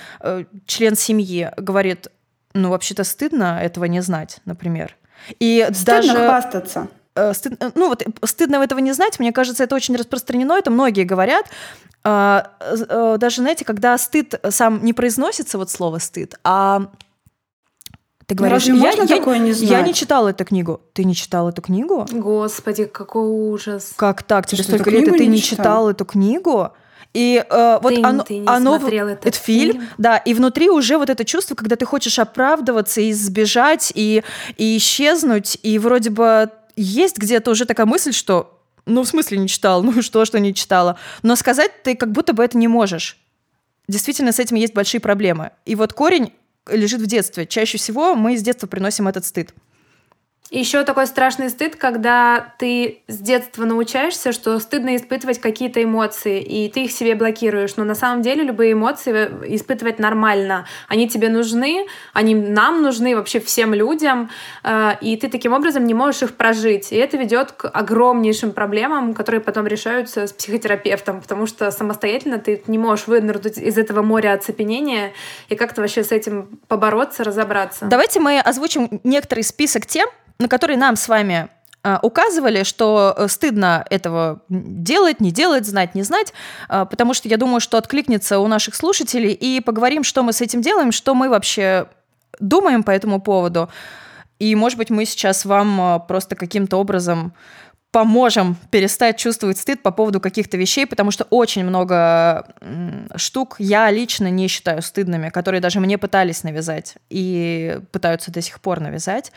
[0.67, 2.09] член семьи, говорит,
[2.55, 4.97] ну, вообще-то стыдно этого не знать, например.
[5.39, 6.27] И стыдно даже...
[6.27, 6.89] хвастаться.
[7.15, 10.71] Э, стыд, э, ну вот стыдно этого не знать, мне кажется, это очень распространено, это
[10.71, 11.47] многие говорят.
[12.05, 16.87] А, э, даже, знаете, когда стыд сам не произносится, вот слово стыд, а
[18.27, 19.71] ты говоришь, Разве я, можно я, такое не знать?
[19.71, 20.81] Я не читала эту книгу.
[20.95, 22.07] Ты не читал эту книгу?
[22.11, 23.93] Господи, какой ужас.
[23.97, 24.47] Как так?
[24.47, 25.57] Тебе столько лет, и ты не читал?
[25.57, 26.73] читал эту книгу?
[27.13, 30.71] И э, вот ты, оно, ты не оно этот, этот фильм, фильм, да, и внутри
[30.71, 34.23] уже вот это чувство, когда ты хочешь оправдываться и сбежать и,
[34.57, 36.51] и исчезнуть, и вроде бы
[36.83, 40.55] есть где-то уже такая мысль, что ну, в смысле не читала, ну что, что не
[40.55, 40.99] читала.
[41.23, 43.19] Но сказать ты как будто бы это не можешь.
[43.89, 45.51] Действительно, с этим есть большие проблемы.
[45.67, 46.33] И вот корень
[46.71, 47.47] лежит в детстве.
[47.47, 49.55] Чаще всего мы с детства приносим этот стыд.
[50.53, 56.69] Еще такой страшный стыд, когда ты с детства научаешься, что стыдно испытывать какие-то эмоции, и
[56.69, 57.77] ты их себе блокируешь.
[57.77, 60.67] Но на самом деле любые эмоции испытывать нормально.
[60.89, 64.29] Они тебе нужны, они нам нужны, вообще всем людям,
[64.63, 66.93] э, и ты таким образом не можешь их прожить.
[66.93, 72.63] И это ведет к огромнейшим проблемам, которые потом решаются с психотерапевтом, потому что самостоятельно ты
[72.67, 75.15] не можешь вынырнуть из этого моря оцепенения
[75.49, 77.87] и как-то вообще с этим побороться, разобраться.
[77.87, 80.11] Давайте мы озвучим некоторый список тем,
[80.43, 81.49] на которые нам с вами
[81.85, 86.33] а, указывали, что э, стыдно этого делать, не делать, знать, не знать,
[86.69, 90.41] а, потому что я думаю, что откликнется у наших слушателей, и поговорим, что мы с
[90.41, 91.87] этим делаем, что мы вообще
[92.39, 93.69] думаем по этому поводу.
[94.39, 97.35] И, может быть, мы сейчас вам а, просто каким-то образом
[97.91, 102.47] поможем перестать чувствовать стыд по поводу каких-то вещей, потому что очень много
[103.17, 108.61] штук я лично не считаю стыдными, которые даже мне пытались навязать и пытаются до сих
[108.61, 109.31] пор навязать.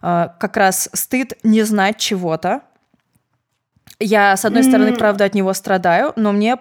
[0.00, 2.62] А, как раз стыд не знать чего-то.
[4.00, 6.56] Я, с одной стороны, правда, от него страдаю, но мне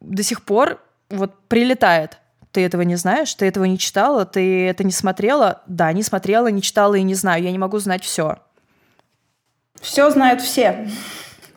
[0.00, 2.18] до сих пор вот прилетает.
[2.50, 5.62] Ты этого не знаешь, ты этого не читала, ты это не смотрела.
[5.66, 7.42] Да, не смотрела, не читала и не знаю.
[7.42, 8.38] Я не могу знать все.
[9.80, 10.88] Все знают все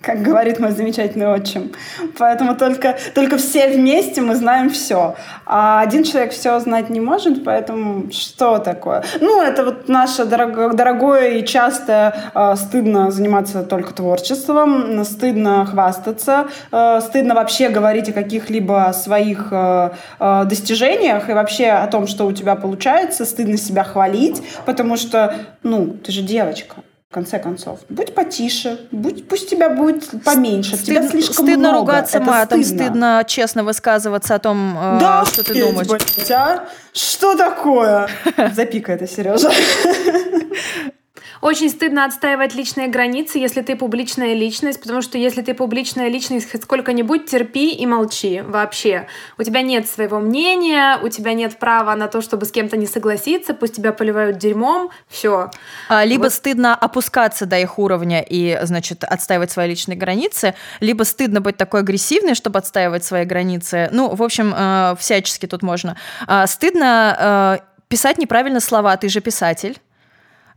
[0.05, 1.71] как говорит мой замечательный отчим.
[2.17, 5.15] Поэтому только, только все вместе мы знаем все.
[5.45, 9.03] А один человек все знать не может, поэтому что такое?
[9.19, 16.47] Ну, это вот наше дорого, дорогое и часто э, стыдно заниматься только творчеством, стыдно хвастаться,
[16.71, 19.89] э, стыдно вообще говорить о каких-либо своих э,
[20.19, 25.33] э, достижениях и вообще о том, что у тебя получается, стыдно себя хвалить, потому что,
[25.63, 26.75] ну, ты же девочка
[27.15, 27.79] конце концов.
[27.89, 31.77] Будь потише, будь, пусть тебя будет поменьше, Стыд, тебя слишком стыдно много.
[31.79, 32.83] ругаться Это матом, стыдно.
[32.85, 35.87] стыдно честно высказываться о том, э, да, что ты думаешь.
[35.87, 36.65] Блядь, а?
[36.91, 38.09] Что такое?
[38.53, 39.49] Запика это, Сережа.
[41.41, 46.51] Очень стыдно отстаивать личные границы, если ты публичная личность, потому что если ты публичная личность,
[46.51, 49.07] хоть сколько-нибудь терпи и молчи вообще.
[49.37, 52.87] У тебя нет своего мнения, у тебя нет права на то, чтобы с кем-то не
[52.87, 55.51] согласиться, пусть тебя поливают дерьмом, все.
[55.89, 56.33] А, либо вот.
[56.33, 61.81] стыдно опускаться до их уровня и, значит, отстаивать свои личные границы, либо стыдно быть такой
[61.81, 63.89] агрессивной, чтобы отстаивать свои границы.
[63.91, 65.97] Ну, в общем, э, всячески тут можно.
[66.27, 69.77] А, стыдно э, писать неправильно слова, ты же писатель.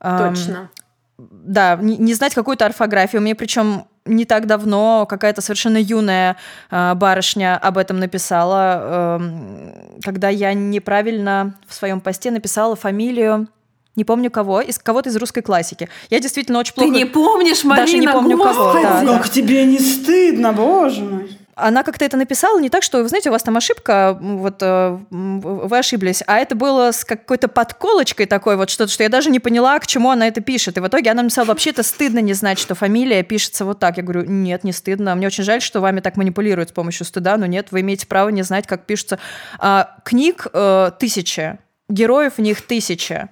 [0.00, 0.70] Точно
[1.18, 3.20] да, не, не знать какую-то орфографию.
[3.20, 6.36] Мне причем не так давно какая-то совершенно юная
[6.70, 13.48] э, барышня об этом написала, э, когда я неправильно в своем посте написала фамилию
[13.96, 15.88] не помню кого, из кого-то из русской классики.
[16.08, 16.88] Я действительно очень плохо...
[16.88, 18.56] Ты не помнишь, Марина, Даже не помню Господи.
[18.56, 19.04] кого.
[19.04, 19.28] Да, как да.
[19.28, 21.36] тебе не стыдно, боже мой.
[21.58, 24.98] Она как-то это написала не так, что, вы знаете, у вас там ошибка, вот э,
[25.10, 29.40] вы ошиблись, а это было с какой-то подколочкой такой вот что-то, что я даже не
[29.40, 30.76] поняла, к чему она это пишет.
[30.76, 33.96] И в итоге она написала, вообще-то стыдно не знать, что фамилия пишется вот так.
[33.96, 35.14] Я говорю, нет, не стыдно.
[35.14, 38.28] Мне очень жаль, что вами так манипулируют с помощью стыда, но нет, вы имеете право
[38.28, 39.18] не знать, как пишется.
[39.58, 43.28] А, книг э, тысячи, героев в них тысяча.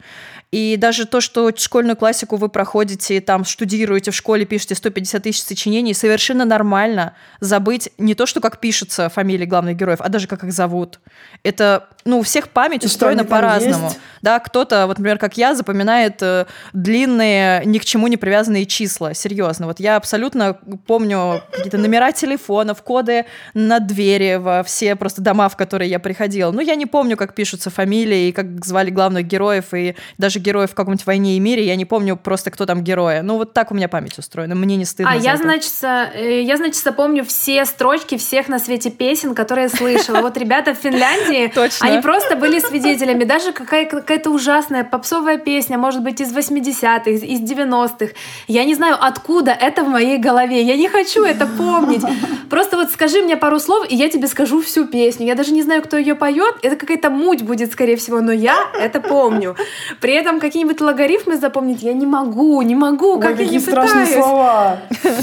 [0.53, 5.43] И даже то, что школьную классику вы проходите, там штудируете в школе, пишете 150 тысяч
[5.43, 10.45] сочинений, совершенно нормально забыть не то, что как пишется фамилии главных героев, а даже как
[10.45, 11.01] их зовут.
[11.43, 13.93] Это, ну, у всех память и устроена по-разному.
[14.23, 19.15] Да, кто-то, вот, например, как я, запоминает э, длинные, ни к чему не привязанные числа.
[19.15, 19.67] Серьезно.
[19.67, 25.57] Вот я абсолютно помню какие-то номера телефонов, коды на двери во все просто дома, в
[25.57, 26.51] которые я приходила.
[26.51, 30.40] Ну, я не помню, как пишутся фамилии, и как звали главных героев, и даже даже
[30.40, 33.20] героев в каком-нибудь «Войне и мире», я не помню просто, кто там герои.
[33.20, 35.42] Ну, вот так у меня память устроена, мне не стыдно А я, это.
[35.42, 40.20] значит, э, я, значит, помню все строчки всех на свете песен, которые я слышала.
[40.20, 43.25] Вот ребята в Финляндии, они просто были свидетелями.
[43.25, 48.12] Даже какая-то ужасная попсовая песня, может быть, из 80-х, из 90-х.
[48.49, 50.62] Я не знаю, откуда это в моей голове.
[50.62, 52.03] Я не хочу это помнить.
[52.51, 55.27] Просто вот скажи мне пару слов, и я тебе скажу всю песню.
[55.27, 56.55] Я даже не знаю, кто ее поет.
[56.62, 59.57] Это какая-то муть будет, скорее всего, но я это помню.
[60.01, 63.61] При этом этом какие-нибудь логарифмы запомнить я не могу, не могу, Ой, как я не
[63.61, 64.25] страшные пытаюсь.
[64.25, 64.79] слова.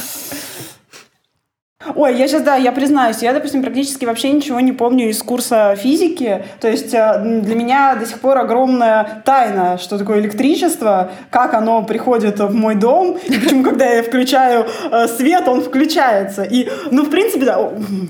[1.96, 5.76] Ой, я сейчас, да, я признаюсь, я, допустим, практически вообще ничего не помню из курса
[5.76, 6.46] физики.
[6.62, 11.84] То есть э, для меня до сих пор огромная тайна, что такое электричество, как оно
[11.84, 16.44] приходит в мой дом, и почему, когда я включаю э, свет, он включается.
[16.44, 17.60] И, ну, в принципе, да,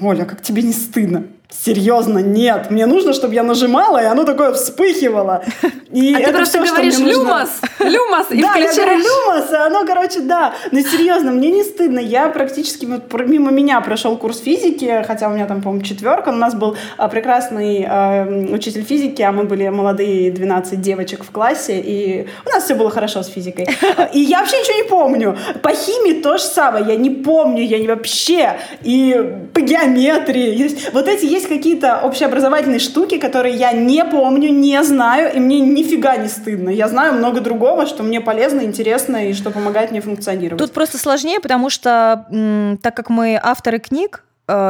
[0.04, 1.24] Оля, как тебе не стыдно?
[1.66, 5.44] Серьезно, нет, мне нужно, чтобы я нажимала, и оно такое вспыхивало.
[5.92, 8.76] И а это ты просто все, говоришь люмос, люмос, и Да, включаешь.
[8.76, 10.54] я говорю люмос, и оно, короче, да.
[10.72, 12.00] Но серьезно, мне не стыдно.
[12.00, 16.30] Я практически, вот мимо меня прошел курс физики, хотя у меня там, по-моему, четверка.
[16.30, 21.32] У нас был а, прекрасный э, учитель физики, а мы были молодые 12 девочек в
[21.32, 23.68] классе, и у нас все было хорошо с физикой.
[24.14, 25.38] И я вообще ничего не помню.
[25.62, 28.58] По химии то же самое, я не помню, я не вообще.
[28.82, 30.76] И по геометрии.
[30.92, 36.18] Вот эти есть какие-то общеобразовательные штуки, которые я не помню, не знаю, и мне нифига
[36.18, 36.70] не стыдно.
[36.70, 40.60] Я знаю много другого, что мне полезно, интересно и что помогает мне функционировать.
[40.60, 42.26] Тут просто сложнее, потому что
[42.82, 44.24] так как мы авторы книг,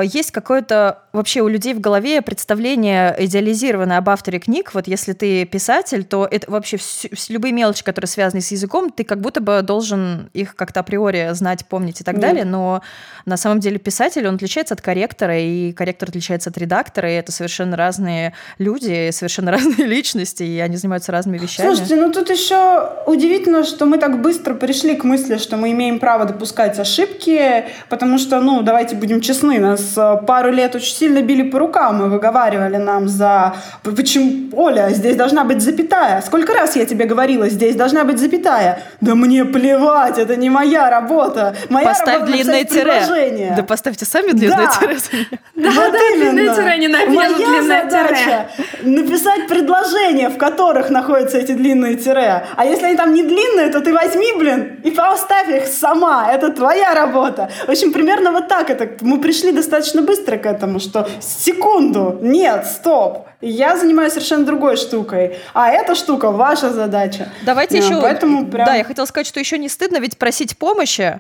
[0.03, 4.71] есть какое-то вообще у людей в голове представление идеализированное об авторе книг.
[4.73, 9.03] Вот если ты писатель, то это вообще все, любые мелочи, которые связаны с языком, ты
[9.03, 12.19] как будто бы должен их как-то априори знать, помнить и так mm.
[12.19, 12.45] далее.
[12.45, 12.81] Но
[13.25, 17.31] на самом деле писатель, он отличается от корректора, и корректор отличается от редактора, и это
[17.31, 21.67] совершенно разные люди, совершенно разные личности, и они занимаются разными вещами.
[21.67, 25.99] Слушайте, ну тут еще удивительно, что мы так быстро пришли к мысли, что мы имеем
[25.99, 31.21] право допускать ошибки, потому что, ну, давайте будем честны, нас э, пару лет очень сильно
[31.21, 33.55] били по рукам и выговаривали нам за...
[33.83, 36.21] Почему, Оля, здесь должна быть запятая.
[36.21, 38.83] Сколько раз я тебе говорила, здесь должна быть запятая.
[39.01, 41.55] Да мне плевать, это не моя работа.
[41.69, 43.53] Моя Поставь работа длинное тире.
[43.55, 44.79] Да поставьте сами длинное да.
[44.79, 44.97] тире.
[45.55, 49.01] Да, вот да, длинное тире, ненавижу Моя длинное задача тире.
[49.01, 52.45] написать предложения, в которых находятся эти длинные тире.
[52.55, 56.31] А если они там не длинные, то ты возьми, блин, и поставь их сама.
[56.31, 57.49] Это твоя работа.
[57.67, 58.89] В общем, примерно вот так это.
[59.01, 65.37] Мы пришли достаточно быстро к этому, что секунду, нет, стоп, я занимаюсь совершенно другой штукой,
[65.53, 67.29] а эта штука ваша задача.
[67.43, 68.65] Давайте yeah, еще, поэтому прям...
[68.65, 71.19] да, я хотела сказать, что еще не стыдно ведь просить помощи,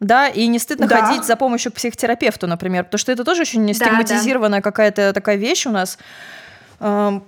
[0.00, 1.06] да, и не стыдно да.
[1.06, 4.62] ходить за помощью к психотерапевту, например, потому что это тоже очень не стигматизированная да.
[4.62, 5.98] какая-то такая вещь у нас.
[6.80, 7.24] Эм,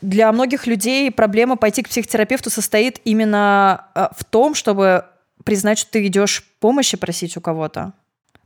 [0.00, 5.06] для многих людей проблема пойти к психотерапевту состоит именно э, в том, чтобы
[5.44, 7.92] признать, что ты идешь помощи просить у кого-то.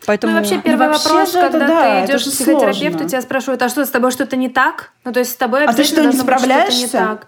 [0.07, 0.33] Поэтому...
[0.33, 3.69] Ну, вообще, первый ну, вообще вопрос, когда да, ты идешь к психотерапевту, тебя спрашивают, а
[3.69, 4.93] что, с тобой что-то не так?
[5.05, 6.81] Ну, то есть с тобой а ты что, не справляешься?
[6.81, 7.27] Не так.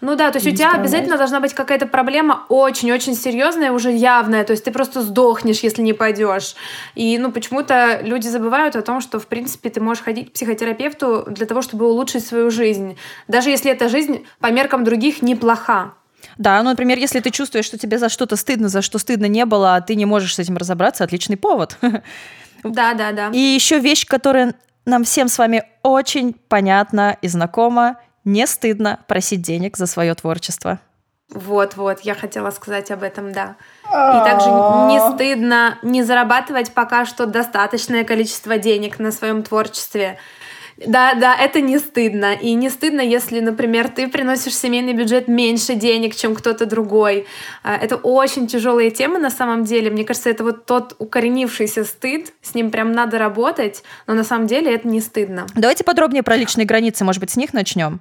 [0.00, 3.92] Ну да, то есть не у тебя обязательно должна быть какая-то проблема очень-очень серьезная, уже
[3.92, 4.44] явная.
[4.44, 6.54] То есть ты просто сдохнешь, если не пойдешь.
[6.94, 11.24] И ну почему-то люди забывают о том, что в принципе ты можешь ходить к психотерапевту
[11.28, 12.96] для того, чтобы улучшить свою жизнь.
[13.28, 15.92] Даже если эта жизнь по меркам других неплоха.
[16.38, 19.44] Да, ну, например, если ты чувствуешь, что тебе за что-то стыдно, за что стыдно не
[19.44, 21.78] было, а ты не можешь с этим разобраться, отличный повод.
[22.64, 23.28] Да, да, да.
[23.28, 24.54] И еще вещь, которая
[24.86, 27.98] нам всем с вами очень понятна и знакома.
[28.24, 30.80] Не стыдно просить денег за свое творчество.
[31.28, 33.56] Вот-вот, я хотела сказать об этом, да.
[33.86, 40.18] И также не стыдно не зарабатывать пока что достаточное количество денег на своем творчестве
[40.76, 42.34] Да, да, это не стыдно.
[42.34, 47.26] И не стыдно, если, например, ты приносишь в семейный бюджет меньше денег, чем кто-то другой.
[47.62, 49.90] А, это очень тяжелая тема на самом деле.
[49.90, 54.46] Мне кажется, это вот тот укоренившийся стыд, с ним прям надо работать, но на самом
[54.46, 55.46] деле это не стыдно.
[55.54, 58.00] Давайте подробнее про личные границы, может быть, с них начнем.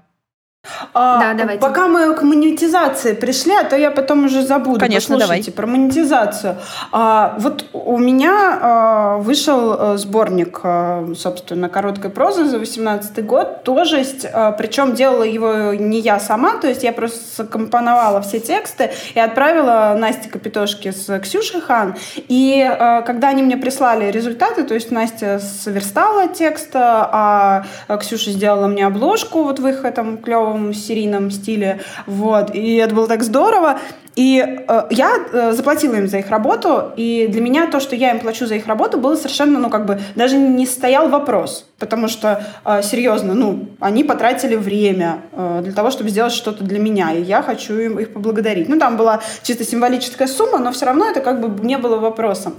[0.94, 1.62] А, да, давайте.
[1.62, 4.80] Пока мы к монетизации пришли, а то я потом уже забуду.
[4.80, 5.56] Конечно, Послушайте давай.
[5.56, 6.56] про монетизацию.
[6.92, 13.64] А, вот у меня а, вышел а, сборник, а, собственно, короткой прозы за 18 год.
[13.64, 18.92] Тоже а, причем делала его не я сама, то есть я просто компоновала все тексты
[19.16, 21.96] и отправила Насте Капитошке с Ксюшей Хан.
[22.28, 27.66] И а, когда они мне прислали результаты, то есть Настя сверстала текст, а
[28.00, 31.82] Ксюша сделала мне обложку вот в их этом клевом новом серийном стиле.
[32.06, 32.54] Вот.
[32.56, 33.80] И это было так здорово.
[34.16, 38.12] И э, я э, заплатила им за их работу, и для меня то, что я
[38.12, 41.66] им плачу за их работу, было совершенно, ну, как бы, даже не стоял вопрос.
[41.80, 46.78] Потому что, э, серьезно, ну, они потратили время э, для того, чтобы сделать что-то для
[46.78, 48.70] меня, и я хочу им их поблагодарить.
[48.70, 52.54] Ну, там была чисто символическая сумма, но все равно это как бы не было вопросом.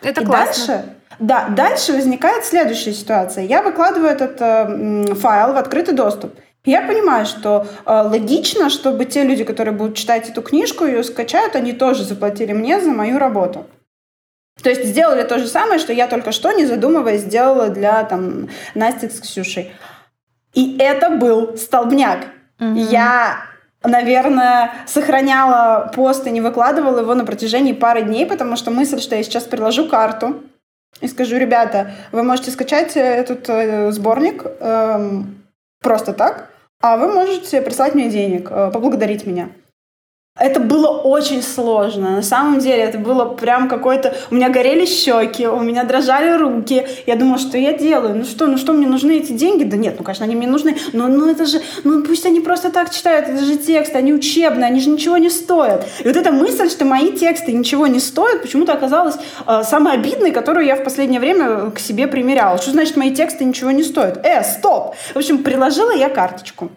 [0.00, 0.66] Это и классно.
[0.66, 0.84] дальше
[1.18, 3.44] да, дальше возникает следующая ситуация.
[3.44, 6.34] Я выкладываю этот э, файл в открытый доступ.
[6.64, 11.56] Я понимаю, что э, логично, чтобы те люди, которые будут читать эту книжку, ее скачают,
[11.56, 13.66] они тоже заплатили мне за мою работу.
[14.62, 18.48] То есть сделали то же самое, что я только что, не задумываясь, сделала для там,
[18.74, 19.72] Насти с Ксюшей.
[20.54, 22.26] И это был столбняк.
[22.58, 22.88] Mm-hmm.
[22.90, 23.46] Я
[23.86, 29.14] наверное, сохраняла пост и не выкладывала его на протяжении пары дней, потому что мысль, что
[29.14, 30.42] я сейчас приложу карту
[31.02, 35.22] и скажу, ребята, вы можете скачать этот э, сборник э,
[35.82, 36.50] просто так,
[36.84, 39.48] а вы можете прислать мне денег, э, поблагодарить меня.
[40.36, 42.10] Это было очень сложно.
[42.10, 44.16] На самом деле это было прям какой-то...
[44.32, 46.84] У меня горели щеки, у меня дрожали руки.
[47.06, 48.16] Я думала, что я делаю?
[48.16, 49.62] Ну что, ну что, мне нужны эти деньги?
[49.62, 50.76] Да нет, ну, конечно, они мне нужны.
[50.92, 51.60] Но ну это же...
[51.84, 53.28] Ну пусть они просто так читают.
[53.28, 55.86] Это же тексты, они учебные, они же ничего не стоят.
[56.00, 59.14] И вот эта мысль, что мои тексты ничего не стоят, почему-то оказалась
[59.46, 62.58] э, самой обидной, которую я в последнее время к себе примеряла.
[62.58, 64.26] Что значит мои тексты ничего не стоят?
[64.26, 64.96] Э, стоп!
[65.14, 66.70] В общем, приложила я карточку.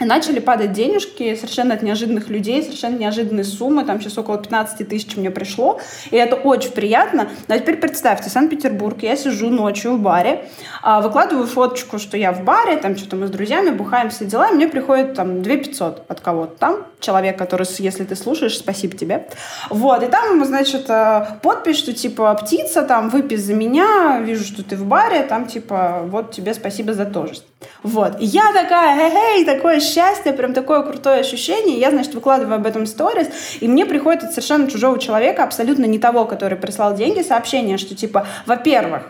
[0.00, 3.84] Начали падать денежки совершенно от неожиданных людей, совершенно неожиданные суммы.
[3.84, 5.80] Там сейчас около 15 тысяч мне пришло.
[6.12, 7.28] И это очень приятно.
[7.48, 10.44] А теперь представьте, Санкт-Петербург, я сижу ночью в баре,
[10.82, 14.50] а, выкладываю фоточку, что я в баре, там что-то мы с друзьями бухаем, все дела,
[14.50, 16.86] и мне приходит там 2 500 от кого-то там.
[17.00, 19.28] Человек, который, если ты слушаешь, спасибо тебе.
[19.70, 24.62] Вот, и там, значит, э, подпись, что типа птица, там, выпей за меня, вижу, что
[24.62, 27.34] ты в баре, там, типа, вот тебе спасибо за то же.
[27.82, 28.20] Вот.
[28.20, 31.78] И я такая, эй, такое счастье, прям такое крутое ощущение.
[31.78, 33.28] Я, значит, выкладываю об этом сторис,
[33.60, 37.94] и мне приходит от совершенно чужого человека, абсолютно не того, который прислал деньги, сообщение, что
[37.94, 39.02] типа, во-первых,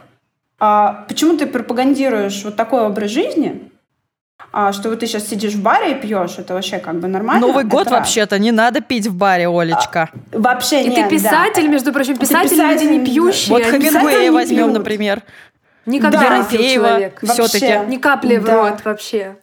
[0.60, 3.70] а, почему ты пропагандируешь вот такой образ жизни,
[4.50, 7.46] а, что вот ты сейчас сидишь в баре и пьешь, это вообще как бы нормально.
[7.46, 10.10] Новый год вообще-то не надо пить в баре, Олечка.
[10.32, 10.98] А, вообще и нет.
[10.98, 11.68] И ты писатель, да.
[11.68, 13.50] между прочим, писатель, писатель люди не пьющие.
[13.50, 15.22] Вот Хемингуэя возьмем, например.
[15.88, 16.44] Никогда да.
[16.50, 17.20] человек.
[17.22, 17.86] Все-таки.
[17.88, 18.42] Ни капли да.
[18.42, 19.36] в рот вообще.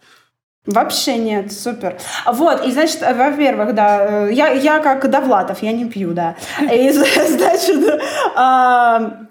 [0.65, 1.97] Вообще нет, супер.
[2.25, 6.35] Вот, и значит, во-первых, да, я, я как Довлатов, я не пью, да.
[6.59, 6.89] И,
[7.27, 8.01] значит,
[8.35, 9.27] а,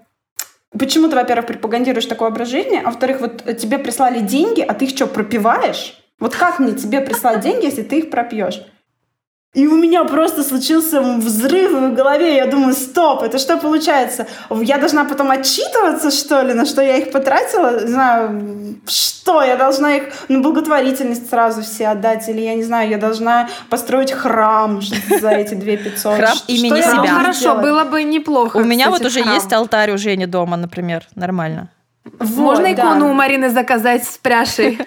[0.79, 4.85] почему ты, во-первых, пропагандируешь такой образ жизни, а во-вторых, вот тебе прислали деньги, а ты
[4.85, 5.99] их что, пропиваешь?
[6.21, 8.62] Вот как мне тебе прислать деньги, если ты их пропьешь?
[9.55, 12.35] И у меня просто случился взрыв в голове.
[12.37, 14.27] Я думаю, стоп, это что получается?
[14.51, 17.81] Я должна потом отчитываться, что ли, на что я их потратила?
[17.81, 19.43] Не знаю, что?
[19.45, 22.29] Я должна их на благотворительность сразу все отдать?
[22.29, 24.81] Или, я не знаю, я должна построить храм
[25.21, 26.17] за эти две пятьсот?
[26.17, 27.15] Храм имени себя.
[27.15, 28.57] Хорошо, было бы неплохо.
[28.57, 31.07] У меня вот уже есть алтарь у Жени дома, например.
[31.15, 31.71] Нормально.
[32.19, 34.81] Можно икону у Марины заказать с пряшей?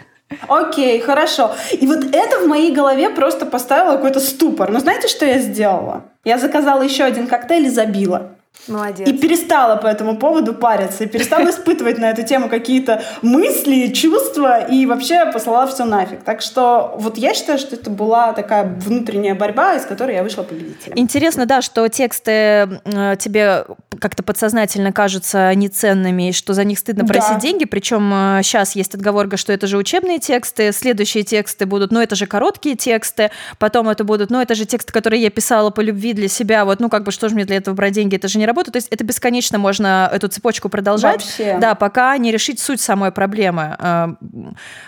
[0.47, 1.55] Окей, хорошо.
[1.71, 4.71] И вот это в моей голове просто поставило какой-то ступор.
[4.71, 6.03] Но знаете, что я сделала?
[6.25, 8.36] Я заказала еще один коктейль и забила.
[8.67, 9.07] Молодец.
[9.07, 14.65] И перестала по этому поводу париться, и перестала испытывать на эту тему какие-то мысли, чувства,
[14.65, 16.23] и вообще послала все нафиг.
[16.23, 20.43] Так что вот я считаю, что это была такая внутренняя борьба, из которой я вышла
[20.43, 20.97] победителем.
[20.97, 23.65] Интересно, да, что тексты э, тебе
[23.99, 27.39] как-то подсознательно кажутся неценными, и что за них стыдно просить да.
[27.39, 32.01] деньги, причем э, сейчас есть отговорка, что это же учебные тексты, следующие тексты будут, ну
[32.01, 35.81] это же короткие тексты, потом это будут, ну это же тексты, которые я писала по
[35.81, 38.27] любви для себя, вот, ну как бы что же мне для этого брать деньги, это
[38.27, 38.71] же не работает работу.
[38.71, 41.23] То есть это бесконечно можно эту цепочку продолжать.
[41.23, 41.57] Вообще.
[41.59, 43.75] Да, пока не решить суть самой проблемы.
[43.79, 44.07] Э,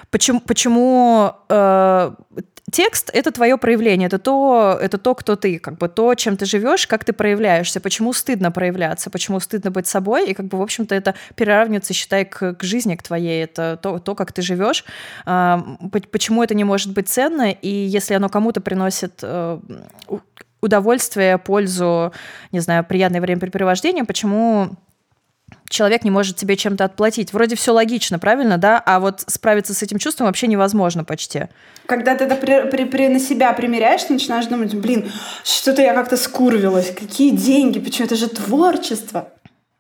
[0.10, 2.12] почему, почему э,
[2.72, 6.46] текст— это твое проявление, это то, это то, кто ты, как бы то, чем ты
[6.46, 10.62] живешь, как ты проявляешься, почему стыдно проявляться, почему стыдно быть собой, и как бы, в
[10.62, 14.86] общем-то, это переравнивается, считай, к, к жизни, к твоей, это то, то как ты живешь,
[15.26, 15.64] а,
[16.12, 19.60] почему это не может быть ценно, и если оно кому-то приносит э,
[20.62, 22.14] удовольствие, пользу,
[22.52, 24.72] не знаю, приятное времяпрепровождение, почему
[25.70, 27.32] человек не может тебе чем-то отплатить.
[27.32, 28.82] Вроде все логично, правильно, да?
[28.86, 31.44] А вот справиться с этим чувством вообще невозможно почти.
[31.86, 35.12] Когда ты это при, при, при, на себя примеряешь, ты начинаешь думать, блин,
[35.44, 39.30] что-то я как-то скурвилась, какие деньги, почему это же творчество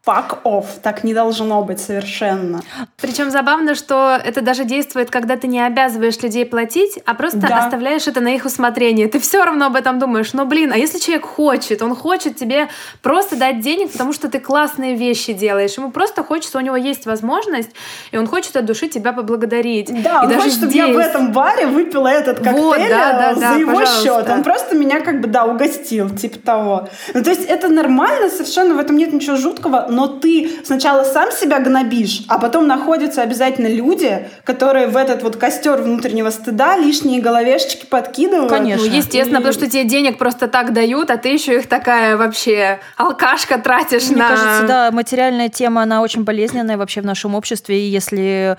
[0.09, 0.65] fuck off.
[0.81, 2.61] Так не должно быть совершенно.
[2.99, 7.59] Причем забавно, что это даже действует, когда ты не обязываешь людей платить, а просто да.
[7.59, 9.07] оставляешь это на их усмотрение.
[9.07, 10.33] Ты все равно об этом думаешь.
[10.33, 12.69] Но, блин, а если человек хочет, он хочет тебе
[13.01, 15.77] просто дать денег, потому что ты классные вещи делаешь.
[15.77, 17.69] Ему просто хочется, у него есть возможность,
[18.11, 19.91] и он хочет от души тебя поблагодарить.
[20.03, 20.69] Да, и он даже хочет, здесь...
[20.69, 24.03] чтобы я в этом баре выпила этот коктейль вот, да, да, за да, его пожалуйста.
[24.03, 24.29] счет.
[24.29, 26.89] Он просто меня как бы, да, угостил, типа того.
[27.13, 31.29] Ну, то есть это нормально совершенно, в этом нет ничего жуткого, но ты сначала сам
[31.33, 37.19] себя гнобишь, а потом находятся обязательно люди, которые в этот вот костер внутреннего стыда лишние
[37.19, 38.49] головешечки подкидывают.
[38.49, 38.87] Конечно.
[38.87, 39.41] Ну, естественно, и...
[39.41, 44.07] потому что тебе денег просто так дают, а ты еще их такая вообще алкашка тратишь
[44.07, 44.29] Мне на...
[44.29, 48.55] кажется, да, материальная тема, она очень болезненная вообще в нашем обществе, и если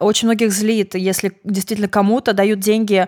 [0.00, 3.06] очень многих злит, если действительно кому-то дают деньги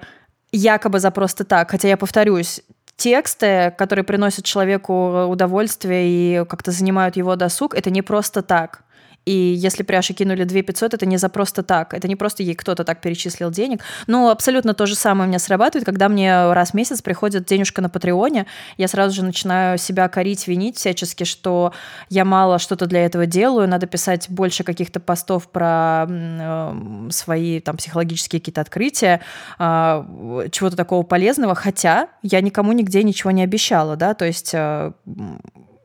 [0.53, 2.61] якобы за просто так, хотя я повторюсь,
[2.97, 8.85] тексты, которые приносят человеку удовольствие и как-то занимают его досуг, это не просто так.
[9.25, 11.95] И если Пряше кинули 2 500, это не за просто так.
[11.95, 13.81] Это не просто ей кто-то так перечислил денег.
[14.07, 17.83] Но абсолютно то же самое у меня срабатывает, когда мне раз в месяц приходит денежка
[17.83, 18.47] на Патреоне,
[18.77, 21.73] я сразу же начинаю себя корить, винить всячески, что
[22.09, 27.77] я мало что-то для этого делаю, надо писать больше каких-то постов про э, свои там
[27.77, 29.21] психологические какие-то открытия,
[29.59, 34.93] э, чего-то такого полезного, хотя я никому нигде ничего не обещала, да, то есть э,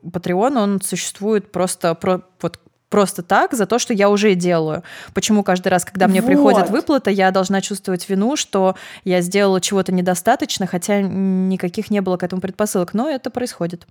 [0.04, 4.82] Patreon, он существует просто про, вот просто так за то, что я уже делаю.
[5.14, 6.28] Почему каждый раз, когда мне вот.
[6.28, 12.16] приходит выплата, я должна чувствовать вину, что я сделала чего-то недостаточно, хотя никаких не было
[12.16, 13.86] к этому предпосылок, но это происходит.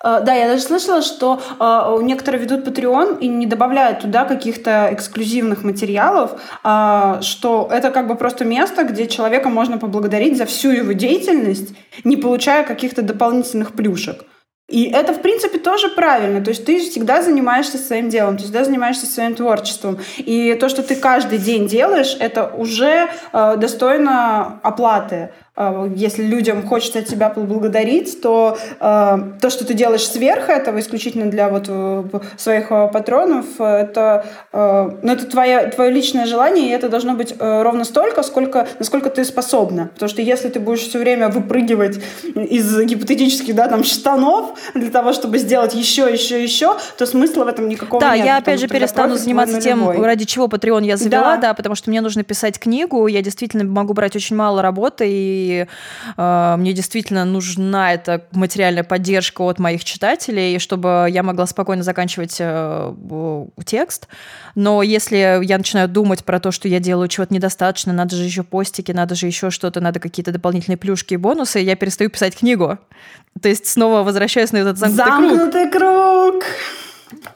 [0.00, 4.90] Uh, да, я даже слышала, что uh, некоторые ведут Patreon и не добавляют туда каких-то
[4.92, 10.70] эксклюзивных материалов, uh, что это как бы просто место, где человека можно поблагодарить за всю
[10.70, 11.74] его деятельность,
[12.04, 14.24] не получая каких-то дополнительных плюшек.
[14.68, 16.44] И это, в принципе, тоже правильно.
[16.44, 19.98] То есть ты всегда занимаешься своим делом, ты всегда занимаешься своим творчеством.
[20.18, 25.30] И то, что ты каждый день делаешь, это уже э, достойно оплаты.
[25.60, 31.26] А, если людям хочется тебя поблагодарить, то э, то, что ты делаешь сверх этого, исключительно
[31.26, 32.04] для вот э,
[32.36, 37.34] своих э, патронов, это, э, ну, это твое, твое личное желание, и это должно быть
[37.36, 39.90] э, ровно столько, сколько, насколько ты способна.
[39.94, 41.98] Потому что если ты будешь все время выпрыгивать
[42.36, 47.48] из гипотетических да, там, штанов для того, чтобы сделать еще, еще, еще, то смысла в
[47.48, 48.24] этом никакого да, нет.
[48.24, 51.48] Да, я опять же перестану заниматься тем, ради чего Patreon я завела, да.
[51.48, 55.47] да, потому что мне нужно писать книгу, я действительно могу брать очень мало работы, и
[55.48, 62.36] э, мне действительно нужна эта материальная поддержка от моих читателей, чтобы я могла спокойно заканчивать
[62.38, 62.94] э,
[63.64, 64.08] текст.
[64.54, 68.42] Но если я начинаю думать про то, что я делаю чего-то недостаточно, надо же еще
[68.42, 72.78] постики, надо же еще что-то, надо какие-то дополнительные плюшки и бонусы, я перестаю писать книгу.
[73.40, 76.42] То есть снова возвращаюсь на этот замкнутый, замкнутый круг.
[76.42, 76.44] круг.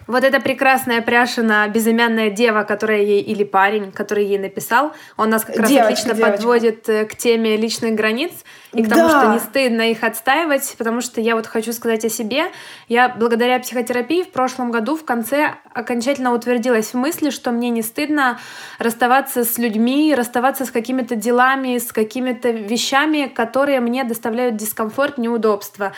[0.06, 5.44] Вот эта прекрасная Пряшина безымянная дева, которая ей или парень, который ей написал, он нас
[5.44, 6.32] как раз девочка, отлично девочка.
[6.32, 8.32] подводит э, к теме личных границ
[8.72, 9.20] и к тому, да.
[9.20, 12.46] что не стыдно их отстаивать, потому что я вот хочу сказать о себе.
[12.88, 17.82] Я благодаря психотерапии в прошлом году в конце окончательно утвердилась в мысли, что мне не
[17.82, 18.38] стыдно
[18.78, 25.92] расставаться с людьми, расставаться с какими-то делами, с какими-то вещами, которые мне доставляют дискомфорт, неудобства.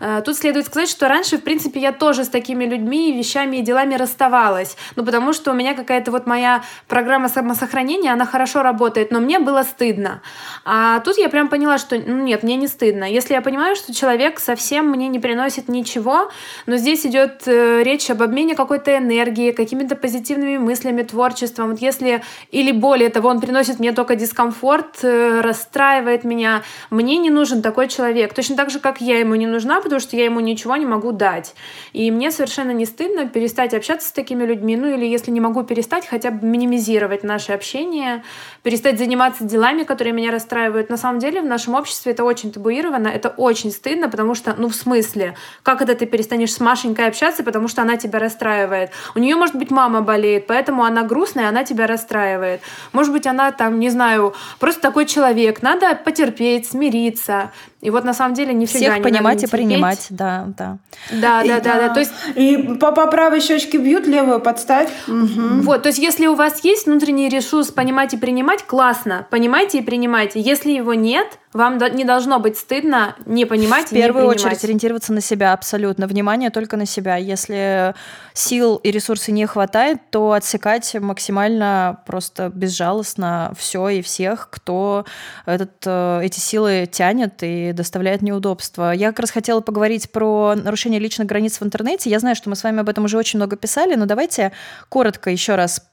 [0.00, 3.62] Э, тут следует сказать, что раньше, в принципе, я тоже с такими людьми, вещами и
[3.62, 4.76] делами расставалась.
[4.96, 9.38] Ну, потому что у меня какая-то вот моя программа самосохранения, она хорошо работает, но мне
[9.38, 10.22] было стыдно.
[10.64, 13.04] А тут я прям поняла, что ну, нет, мне не стыдно.
[13.04, 16.30] Если я понимаю, что человек совсем мне не приносит ничего,
[16.66, 21.70] но здесь идет э, речь об обмене какой-то энергии, какими-то позитивными мыслями, творчеством.
[21.70, 27.30] Вот если, или более того, он приносит мне только дискомфорт, э, расстраивает меня, мне не
[27.30, 28.34] нужен такой человек.
[28.34, 31.12] Точно так же, как я ему не нужна, потому что я ему ничего не могу
[31.12, 31.54] дать.
[31.92, 35.62] И мне совершенно не стыдно перестать общаться с такими людьми, ну или если не могу
[35.64, 38.22] перестать, хотя бы минимизировать наше общение,
[38.62, 40.90] перестать заниматься делами, которые меня расстраивают.
[40.90, 44.68] На самом деле в нашем обществе это очень табуировано, это очень стыдно, потому что, ну,
[44.68, 48.90] в смысле, как это ты перестанешь с Машенькой общаться, потому что она тебя расстраивает?
[49.14, 52.60] У нее, может быть, мама болеет, поэтому она грустная, она тебя расстраивает.
[52.92, 55.62] Может быть, она там, не знаю, просто такой человек.
[55.62, 57.50] Надо потерпеть, смириться.
[57.80, 60.78] И вот на самом деле нифига Всех не понимать надо и принимать, да, да.
[61.12, 61.88] Да, да, да, да.
[61.94, 64.88] То есть И по, по правой щечке бьют, левую подставь.
[65.06, 65.62] Мгм.
[65.62, 69.82] Вот, то есть если у вас есть внутренний ресурс понимать и принимать, классно, понимайте и
[69.82, 70.40] принимайте.
[70.40, 74.28] Если его нет, вам до- не должно быть стыдно не понимать В и не первую
[74.28, 74.46] принимать.
[74.52, 76.06] очередь ориентироваться на себя абсолютно.
[76.08, 77.16] Внимание только на себя.
[77.16, 77.94] Если
[78.34, 85.04] сил и ресурсов не хватает, то отсекать максимально просто безжалостно все и всех, кто
[85.46, 88.92] этот, э, эти силы тянет и доставляет неудобства.
[88.92, 92.10] Я как раз хотела поговорить про нарушение личных границ в интернете.
[92.10, 94.52] Я знаю, что мы с вами об этом уже очень много писали, но давайте
[94.88, 95.86] коротко еще раз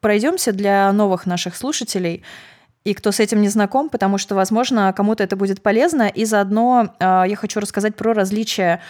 [0.00, 2.24] пройдемся для новых наших слушателей
[2.84, 6.08] и кто с этим не знаком, потому что, возможно, кому-то это будет полезно.
[6.08, 8.80] И заодно э, я хочу рассказать про различия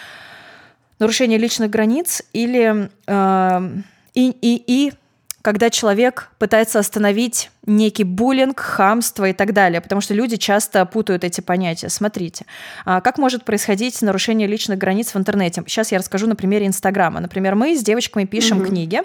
[0.99, 3.81] нарушения личных границ или э,
[4.13, 4.93] и, и, и
[5.41, 11.23] когда человек пытается остановить некий буллинг, хамство и так далее, потому что люди часто путают
[11.23, 11.89] эти понятия.
[11.89, 12.45] Смотрите,
[12.85, 15.63] а, как может происходить нарушение личных границ в интернете?
[15.67, 17.19] Сейчас я расскажу на примере Инстаграма.
[17.19, 19.01] Например, мы с девочками пишем книги,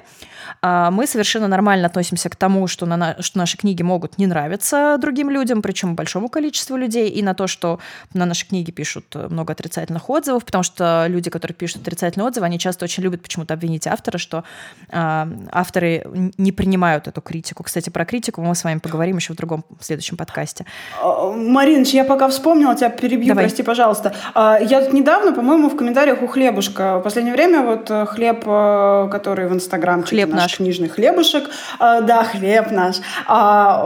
[0.62, 4.96] а, мы совершенно нормально относимся к тому, что, на, что наши книги могут не нравиться
[4.98, 7.80] другим людям, причем большому количеству людей, и на то, что
[8.12, 12.46] на наши книги пишут э, много отрицательных отзывов, потому что люди, которые пишут отрицательные отзывы,
[12.46, 14.44] они часто очень любят почему-то обвинить автора, что
[14.90, 16.04] а, авторы
[16.38, 17.62] не принимают эту критику.
[17.62, 20.64] Кстати, про критику мы с вами поговорим еще в другом в следующем подкасте.
[21.02, 23.44] А, Маринч, я пока вспомнила, тебя перебью, Давай.
[23.44, 24.14] прости, пожалуйста.
[24.34, 28.44] А, Я тут недавно, по-моему, в комментариях у Хлебушка, в последнее время вот э, хлеб,
[28.46, 30.56] э, который в Инстаграм, Хлеб наш.
[30.56, 32.96] книжный хлебушек, а, да, хлеб наш.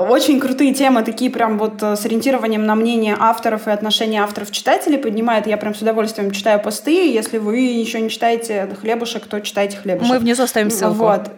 [0.09, 4.99] Очень крутые темы, такие прям вот э, с ориентированием на мнение авторов и отношения авторов-читателей
[4.99, 5.47] поднимает.
[5.47, 7.13] Я прям с удовольствием читаю посты.
[7.13, 10.13] Если вы еще не читаете хлебушек, то читайте хлебушек.
[10.13, 10.99] Мы внизу оставим ссылку.
[10.99, 11.31] Вот.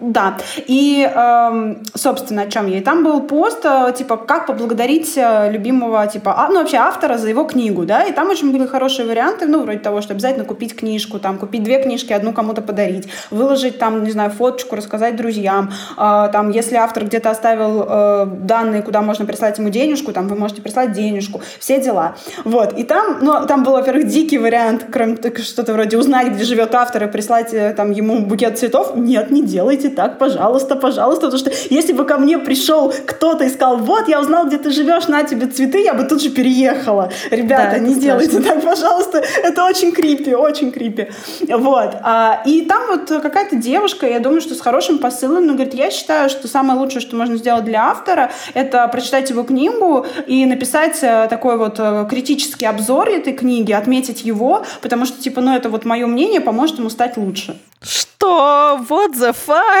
[0.00, 2.78] Да, и, эм, собственно, о чем я.
[2.78, 7.18] И там был пост, э, типа, как поблагодарить э, любимого, типа, а, ну, вообще автора
[7.18, 10.46] за его книгу, да, и там очень были хорошие варианты, ну, вроде того, что обязательно
[10.46, 15.16] купить книжку, там, купить две книжки, одну кому-то подарить, выложить там, не знаю, фоточку, рассказать
[15.16, 20.36] друзьям, э, там, если автор где-то оставил данные, куда можно прислать ему денежку, там, вы
[20.36, 22.14] можете прислать денежку, все дела.
[22.44, 26.74] Вот, и там, ну, там был, во-первых, дикий вариант, кроме что-то вроде узнать, где живет
[26.74, 28.96] автор, и прислать там ему букет цветов.
[28.96, 33.50] Нет, не делайте так, пожалуйста, пожалуйста, потому что если бы ко мне пришел кто-то и
[33.50, 37.10] сказал, вот, я узнал, где ты живешь, на тебе цветы, я бы тут же переехала.
[37.30, 38.54] Ребята, Да, не делайте страшно.
[38.54, 41.08] так, пожалуйста, это очень крипи, очень крипи.
[41.48, 41.96] Вот.
[42.02, 45.90] А, и там вот какая-то девушка, я думаю, что с хорошим посылом, но говорит, я
[45.90, 50.98] считаю, что самое лучшее, что можно сделать для автора, это прочитать его книгу и написать
[51.02, 55.68] э, такой вот э, критический обзор этой книги, отметить его, потому что, типа, ну, это
[55.68, 57.56] вот мое мнение поможет ему стать лучше.
[57.82, 58.78] Что?
[58.88, 59.34] What the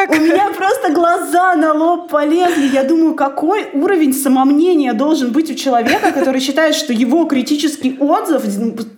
[0.08, 0.18] У fuck?
[0.18, 2.66] меня просто глаза на лоб полезли.
[2.66, 8.42] Я думаю, какой уровень самомнения должен быть у человека, который считает, что его критический отзыв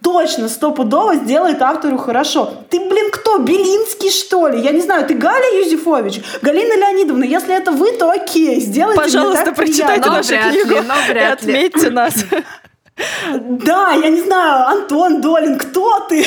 [0.03, 2.53] точно, стопудово сделает автору хорошо.
[2.71, 3.39] Ты, блин, кто?
[3.39, 4.61] Белинский, что ли?
[4.61, 6.21] Я не знаю, ты Галя Юзефович?
[6.43, 10.75] Галина Леонидовна, если это вы, то окей, сделайте мне Пожалуйста, так прочитайте нашу ли, книгу
[11.15, 12.25] и отметьте нас.
[12.97, 16.25] Да, я не знаю, Антон Долин, кто ты?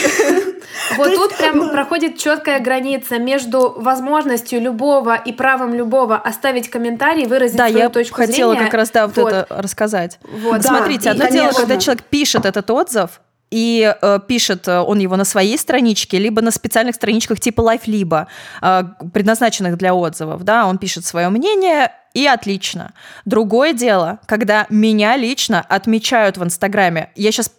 [0.98, 6.70] Вот есть, тут прям ну, проходит четкая граница между возможностью любого и правом любого оставить
[6.70, 8.66] комментарий, выразить Да, свою я точку хотела зрения.
[8.66, 9.34] как раз да, вот Вот.
[9.34, 10.20] это рассказать.
[10.24, 10.62] Вот.
[10.62, 11.60] Да, Смотрите, одно дело, конечно.
[11.62, 16.42] когда человек пишет этот отзыв, и э, пишет э, он его на своей страничке, либо
[16.42, 18.26] на специальных страничках типа LifeLibo,
[18.62, 22.94] э, предназначенных для отзывов, да, он пишет свое мнение, и отлично.
[23.26, 27.10] Другое дело, когда меня лично отмечают в Инстаграме.
[27.16, 27.52] Я сейчас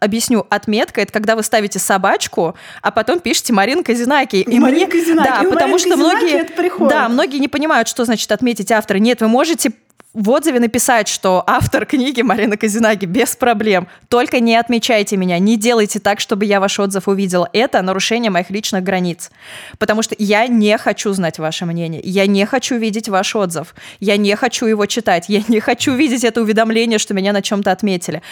[0.00, 0.46] объясню.
[0.48, 4.36] Отметка– это когда вы ставите собачку, а потом пишете Марина Казинаки.
[4.36, 5.28] И Марина мне- Казинаки.
[5.28, 6.88] Да, И потому Марины что Казинаки многие...
[6.88, 8.98] Да, многие не понимают, что значит отметить автора.
[8.98, 9.72] Нет, вы можете
[10.14, 13.88] в отзыве написать, что автор книги Марина Казинаги без проблем.
[14.08, 17.50] Только не отмечайте меня, не делайте так, чтобы я ваш отзыв увидела.
[17.52, 19.32] Это нарушение моих личных границ.
[19.78, 22.00] Потому что я не хочу знать ваше мнение.
[22.04, 23.74] Я не хочу видеть ваш отзыв.
[23.98, 25.28] Я не хочу его читать.
[25.28, 28.22] Я не хочу видеть это уведомление, что меня на чем-то отметили.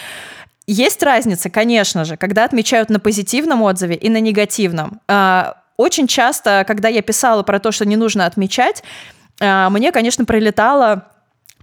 [0.65, 5.01] Есть разница, конечно же, когда отмечают на позитивном отзыве и на негативном.
[5.09, 8.83] А, Очень часто, когда я писала про то, что не нужно отмечать,
[9.41, 11.09] а, мне, конечно, прилетало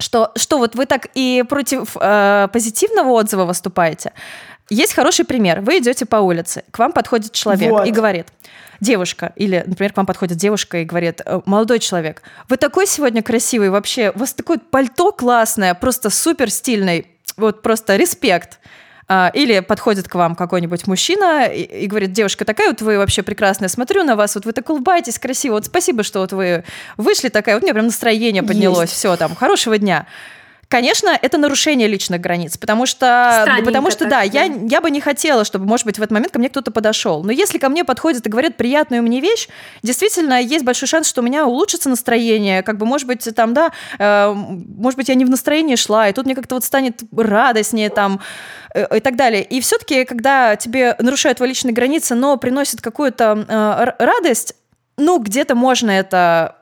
[0.01, 4.13] что, что вот вы так и против э, позитивного отзыва выступаете.
[4.69, 5.61] Есть хороший пример.
[5.61, 7.87] Вы идете по улице, к вам подходит человек Вот.
[7.87, 8.29] и говорит,
[8.81, 13.23] девушка, или, например, к вам подходит девушка и говорит, «Э, молодой человек, вы такой сегодня
[13.23, 18.61] красивый, вообще, у вас такое пальто классное, просто супер стильный, вот просто респект.
[19.13, 23.25] А, или подходит к вам какой-нибудь мужчина и, и говорит, девушка, такая вот вы вообще
[23.25, 26.63] прекрасная, смотрю на вас, вот вы так улыбаетесь красиво, вот спасибо, что вот вы
[26.97, 30.07] вышли такая, вот у меня прям настроение поднялось, все, там, хорошего дня.
[30.71, 35.45] Конечно, это нарушение личных границ, потому что, потому что, да, я, я бы не хотела,
[35.45, 37.25] чтобы, может быть, в этот момент ко мне кто-то подошел.
[37.25, 39.49] Но если ко мне подходят и говорят приятную мне вещь,
[39.83, 43.73] действительно, есть большой шанс, что у меня улучшится настроение, как бы, может быть, там, да,
[43.99, 47.91] э, может быть, я не в настроении шла, и тут мне как-то вот станет радостнее,
[47.91, 48.21] там,
[48.73, 49.43] э, и так далее.
[49.43, 54.55] И все-таки, когда тебе нарушают твои личные границы, но приносят какую-то э, радость,
[54.97, 56.60] ну, где-то можно это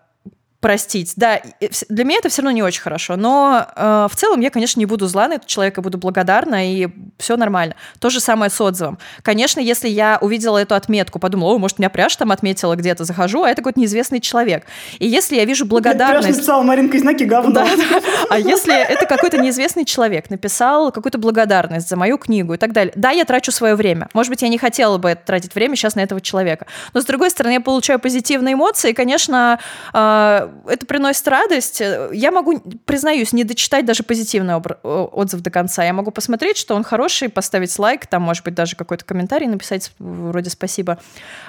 [0.60, 1.12] простить.
[1.16, 1.40] Да,
[1.88, 4.86] для меня это все равно не очень хорошо, но э, в целом я, конечно, не
[4.86, 6.88] буду зла на этого человека, буду благодарна, и
[7.18, 7.76] все нормально.
[8.00, 8.98] То же самое с отзывом.
[9.22, 13.44] Конечно, если я увидела эту отметку, подумала, о, может, меня пряж там отметила где-то, захожу,
[13.44, 14.64] а это какой-то неизвестный человек.
[14.98, 16.26] И если я вижу благодарность...
[16.26, 17.52] Пряж написала Маринка из знаки говно.
[17.52, 18.02] Да, да.
[18.30, 22.92] А если это какой-то неизвестный человек написал какую-то благодарность за мою книгу и так далее,
[22.96, 24.08] да, я трачу свое время.
[24.12, 26.66] Может быть, я не хотела бы тратить время сейчас на этого человека.
[26.94, 29.60] Но, с другой стороны, я получаю позитивные эмоции, и, конечно,
[29.92, 31.80] э, это приносит радость.
[31.80, 35.84] Я могу, признаюсь, не дочитать даже позитивный отзыв до конца.
[35.84, 39.92] Я могу посмотреть, что он хороший, поставить лайк, там, может быть, даже какой-то комментарий написать,
[39.98, 40.98] вроде спасибо,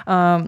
[0.06, 0.46] а,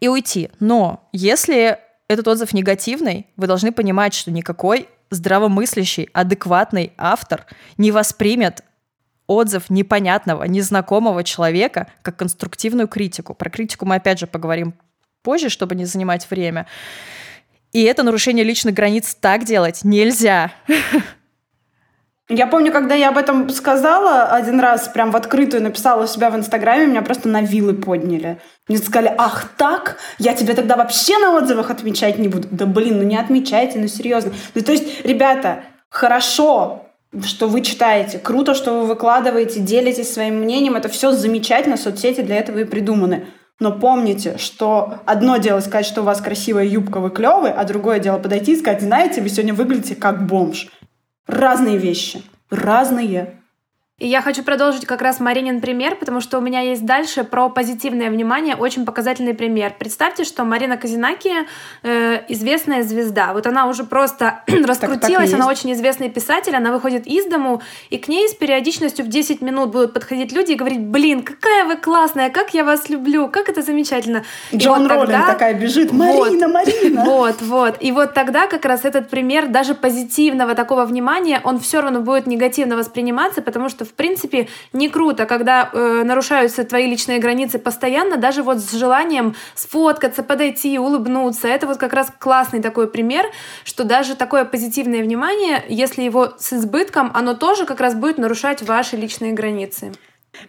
[0.00, 0.50] и уйти.
[0.60, 7.46] Но если этот отзыв негативный, вы должны понимать, что никакой здравомыслящий, адекватный автор
[7.76, 8.62] не воспримет
[9.26, 13.34] отзыв непонятного, незнакомого человека как конструктивную критику.
[13.34, 14.74] Про критику мы опять же поговорим
[15.22, 16.66] позже, чтобы не занимать время.
[17.72, 20.52] И это нарушение личных границ так делать нельзя.
[22.32, 26.30] Я помню, когда я об этом сказала один раз, прям в открытую написала у себя
[26.30, 28.38] в Инстаграме, меня просто на вилы подняли.
[28.68, 32.46] Мне сказали, ах так, я тебя тогда вообще на отзывах отмечать не буду.
[32.52, 34.32] Да блин, ну не отмечайте, ну серьезно.
[34.54, 36.86] Ну то есть, ребята, хорошо,
[37.24, 42.36] что вы читаете, круто, что вы выкладываете, делитесь своим мнением, это все замечательно, соцсети для
[42.36, 43.26] этого и придуманы.
[43.60, 48.00] Но помните, что одно дело сказать, что у вас красивая юбка, вы клевый, а другое
[48.00, 50.68] дело подойти и сказать, знаете, вы сегодня выглядите как бомж.
[51.26, 52.22] Разные вещи.
[52.48, 53.39] Разные.
[54.00, 57.50] И я хочу продолжить как раз Маринин пример, потому что у меня есть дальше про
[57.50, 59.74] позитивное внимание очень показательный пример.
[59.78, 61.46] Представьте, что Марина Казинаки
[61.82, 63.34] э, известная звезда.
[63.34, 64.70] Вот она уже просто раскрутилась,
[65.10, 69.04] так, так она очень известный писатель, она выходит из дому, и к ней с периодичностью
[69.04, 72.88] в 10 минут будут подходить люди и говорить, блин, какая вы классная, как я вас
[72.88, 74.24] люблю, как это замечательно.
[74.54, 77.04] Джон вот Роллинг такая бежит, Марина, вот, Марина.
[77.04, 77.76] Вот, вот.
[77.80, 82.26] И вот тогда как раз этот пример даже позитивного такого внимания, он все равно будет
[82.26, 88.16] негативно восприниматься, потому что в принципе, не круто, когда э, нарушаются твои личные границы постоянно,
[88.16, 91.48] даже вот с желанием сфоткаться, подойти, улыбнуться.
[91.48, 93.26] Это вот как раз классный такой пример,
[93.64, 98.62] что даже такое позитивное внимание, если его с избытком, оно тоже как раз будет нарушать
[98.62, 99.92] ваши личные границы.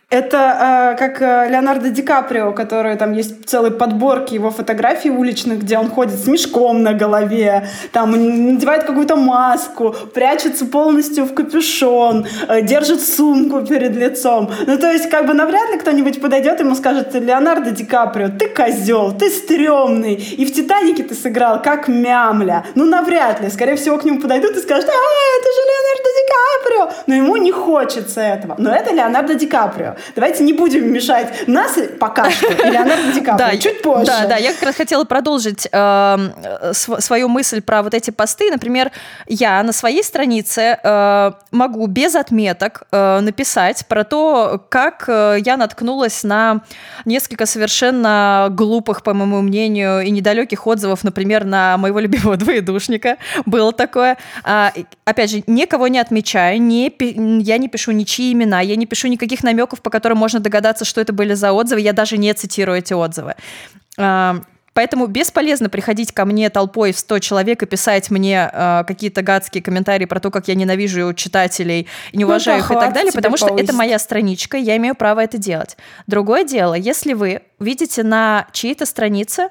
[0.09, 5.59] Это э, как э, Леонардо Ди Каприо, который там есть целые подборки его фотографий уличных,
[5.59, 12.27] где он ходит с мешком на голове, там надевает какую-то маску, прячется полностью в капюшон,
[12.49, 14.51] э, держит сумку перед лицом.
[14.67, 18.49] Ну, то есть, как бы навряд ли кто-нибудь подойдет ему скажет, Леонардо Ди Каприо, ты
[18.49, 22.65] козел, ты стрёмный, и в «Титанике» ты сыграл как мямля.
[22.75, 23.49] Ну, навряд ли.
[23.49, 27.03] Скорее всего, к нему подойдут и скажут, а, это же Леонардо Ди Каприо.
[27.07, 28.55] Но ему не хочется этого.
[28.57, 29.70] Но это Леонардо Ди Каприо.
[29.71, 29.95] Каприо.
[30.15, 33.37] Давайте не будем мешать нас пока что и Леонардо Ди Каприо.
[33.37, 34.05] Да, чуть позже.
[34.05, 36.17] Да, да, я как раз хотела продолжить э,
[36.73, 38.51] свою мысль про вот эти посты.
[38.51, 38.91] Например,
[39.27, 45.57] я на своей странице э, могу без отметок э, написать про то, как э, я
[45.57, 46.61] наткнулась на
[47.05, 53.17] несколько совершенно глупых, по моему мнению, и недалеких отзывов, например, на моего любимого двоедушника.
[53.45, 54.17] Было такое.
[54.43, 54.73] А,
[55.05, 56.93] опять же, никого не отмечаю, не,
[57.41, 60.85] я не пишу ничьи имена, я не пишу никаких намеков намеков, по которым можно догадаться,
[60.85, 61.81] что это были за отзывы.
[61.81, 63.35] Я даже не цитирую эти отзывы.
[63.97, 64.41] А,
[64.73, 69.61] поэтому бесполезно приходить ко мне толпой в 100 человек и писать мне э, какие-то гадские
[69.61, 73.11] комментарии про то, как я ненавижу читателей, не ну уважаю ну, их и так далее,
[73.11, 75.77] потому что это моя страничка, я имею право это делать.
[76.07, 79.49] Другое дело, если вы видите на чьей-то странице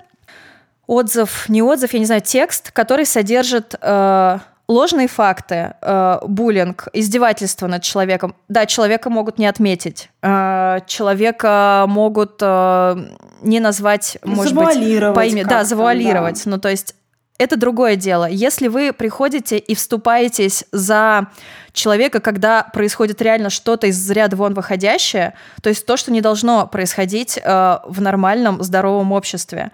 [0.87, 4.39] отзыв, не отзыв, я не знаю, текст, который содержит э,
[4.71, 8.35] ложные факты, э, буллинг, издевательство над человеком.
[8.49, 12.97] Да, человека могут не отметить, э, человека могут э,
[13.43, 15.43] не назвать, может быть, по имени.
[15.43, 16.45] Да, завуалировать.
[16.45, 16.51] Да.
[16.53, 16.95] Ну, то есть
[17.39, 18.29] это другое дело.
[18.29, 21.29] Если вы приходите и вступаетесь за
[21.73, 26.67] человека, когда происходит реально что-то из ряда вон выходящее, то есть то, что не должно
[26.67, 29.71] происходить э, в нормальном, здоровом обществе,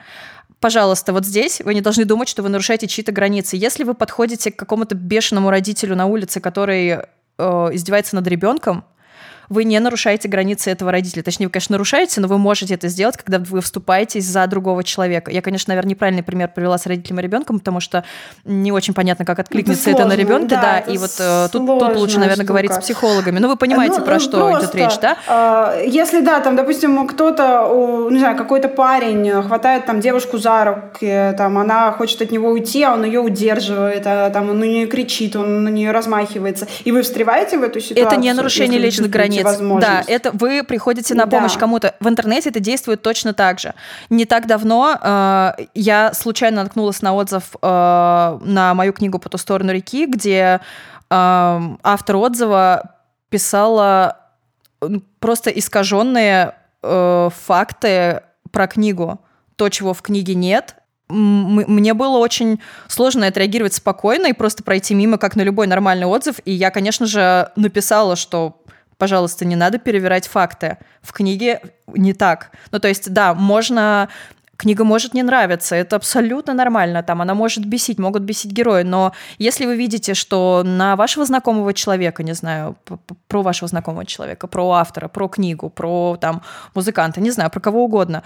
[0.60, 3.56] пожалуйста, вот здесь вы не должны думать, что вы нарушаете чьи-то границы.
[3.56, 6.98] Если вы подходите к какому-то бешеному родителю на улице, который э,
[7.72, 8.84] издевается над ребенком,
[9.48, 11.22] вы не нарушаете границы этого родителя.
[11.22, 15.30] Точнее, вы, конечно, нарушаете, но вы можете это сделать, когда вы вступаетесь за другого человека.
[15.30, 18.04] Я, конечно, наверное, неправильный пример привела с родителем и ребенком, потому что
[18.44, 21.66] не очень понятно, как откликнется это, это на ребенка, да, да и вот э, тут,
[21.66, 22.48] тут лучше, наверное, штука.
[22.48, 23.38] говорить с психологами.
[23.38, 25.16] Ну, вы понимаете, ну, про что просто, идет речь, да?
[25.28, 31.34] Э, если, да, там, допустим, кто-то, не знаю, какой-то парень хватает там девушку за руки,
[31.36, 34.86] там, она хочет от него уйти, а он ее удерживает, а, там, он на нее
[34.86, 38.06] кричит, он на нее размахивается, и вы встреваете в эту ситуацию?
[38.06, 39.80] Это не нарушение личных границ границ.
[39.80, 41.60] Да, это вы приходите на помощь да.
[41.60, 41.94] кому-то.
[42.00, 43.74] В интернете это действует точно так же.
[44.10, 49.38] Не так давно э, я случайно наткнулась на отзыв э, на мою книгу «По ту
[49.38, 50.60] сторону реки», где
[51.10, 52.94] э, автор отзыва
[53.28, 54.18] писала
[55.20, 59.20] просто искаженные э, факты про книгу.
[59.56, 60.76] То, чего в книге нет,
[61.08, 66.36] мне было очень сложно отреагировать спокойно и просто пройти мимо, как на любой нормальный отзыв.
[66.44, 68.62] И я, конечно же, написала, что
[68.98, 70.78] пожалуйста, не надо перевирать факты.
[71.02, 72.50] В книге не так.
[72.70, 74.08] Ну, то есть, да, можно
[74.56, 79.12] Книга может не нравиться, это абсолютно нормально, там она может бесить, могут бесить герои, но
[79.38, 82.76] если вы видите, что на вашего знакомого человека, не знаю,
[83.28, 86.42] про вашего знакомого человека, про автора, про книгу, про там
[86.74, 88.22] музыканта, не знаю, про кого угодно,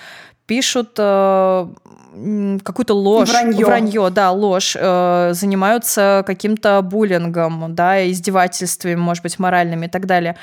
[0.47, 1.69] пишут э,
[2.63, 9.87] какую-то ложь, вранье, вранье да, ложь, э, занимаются каким-то буллингом, да, издевательствами, может быть, моральными
[9.87, 10.37] и так далее.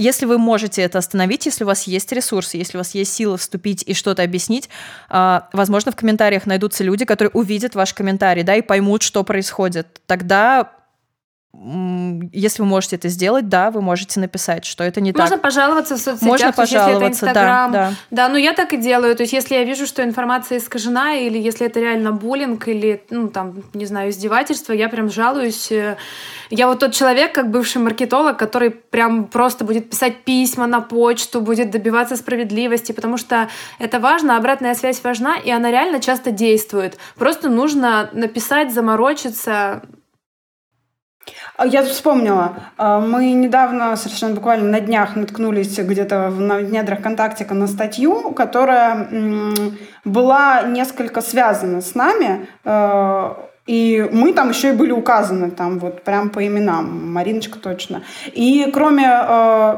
[0.00, 3.36] Если вы можете это остановить, если у вас есть ресурсы, если у вас есть силы
[3.36, 4.68] вступить и что-то объяснить,
[5.10, 10.00] э, возможно, в комментариях найдутся люди, которые увидят ваш комментарий, да, и поймут, что происходит.
[10.06, 10.70] Тогда
[11.54, 15.30] если вы можете это сделать, да, вы можете написать, что это не Можно так.
[15.30, 17.72] Можно пожаловаться в соцсетях, Можно пожаловаться, если это Инстаграм.
[17.72, 17.94] Да, да.
[18.10, 19.16] да, ну я так и делаю.
[19.16, 23.28] То есть если я вижу, что информация искажена, или если это реально буллинг, или, ну,
[23.28, 25.72] там, не знаю, издевательство, я прям жалуюсь.
[26.50, 31.40] Я вот тот человек, как бывший маркетолог, который прям просто будет писать письма на почту,
[31.40, 36.98] будет добиваться справедливости, потому что это важно, обратная связь важна, и она реально часто действует.
[37.16, 39.82] Просто нужно написать, заморочиться,
[41.56, 42.56] а, я вспомнила.
[42.76, 49.08] А, мы недавно, совершенно буквально на днях, наткнулись где-то в недрах Контактика на статью, которая
[50.04, 52.46] была несколько связана с нами.
[52.64, 58.02] А, и мы там еще и были указаны, там вот прям по именам, Мариночка точно.
[58.32, 59.06] И кроме,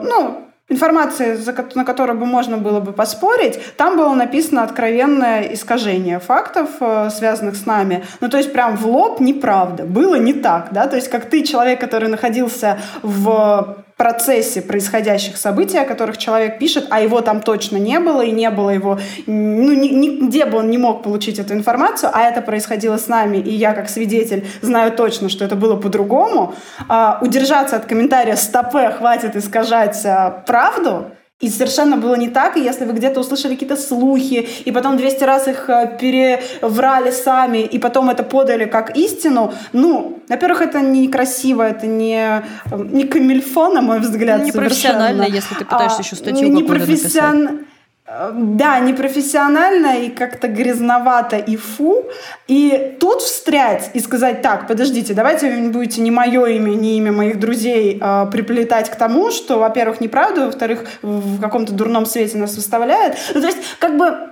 [0.05, 1.39] ну, информации,
[1.75, 7.57] на которую бы можно было бы поспорить, там было написано откровенное искажение фактов, э, связанных
[7.57, 8.05] с нами.
[8.21, 9.85] Ну, то есть прям в лоб неправда.
[9.85, 10.87] Было не так, да?
[10.87, 16.87] То есть как ты, человек, который находился в процессе происходящих событий, о которых человек пишет,
[16.89, 20.79] а его там точно не было, и не было его, ну, нигде бы он не
[20.79, 25.29] мог получить эту информацию, а это происходило с нами, и я как свидетель знаю точно,
[25.29, 26.55] что это было по-другому,
[26.89, 31.11] а, удержаться от комментария «стопе, хватит искажать а, правду»,
[31.41, 35.25] и совершенно было не так, и если вы где-то услышали какие-то слухи, и потом 200
[35.25, 41.63] раз их э, переврали сами, и потом это подали как истину, ну, во-первых, это некрасиво,
[41.63, 42.43] это не,
[42.93, 47.43] не камильфо, на мой взгляд, Не профессионально, если ты пытаешься а, еще статью не профессион...
[47.43, 47.70] написать.
[48.11, 52.07] Да, непрофессионально и как-то грязновато и фу.
[52.49, 57.13] И тут встрять и сказать, так, подождите, давайте вы будете не мое имя, не имя
[57.13, 62.57] моих друзей э, приплетать к тому, что, во-первых, неправда, во-вторых, в каком-то дурном свете нас
[62.57, 63.17] выставляет.
[63.33, 64.31] Ну, то есть, как бы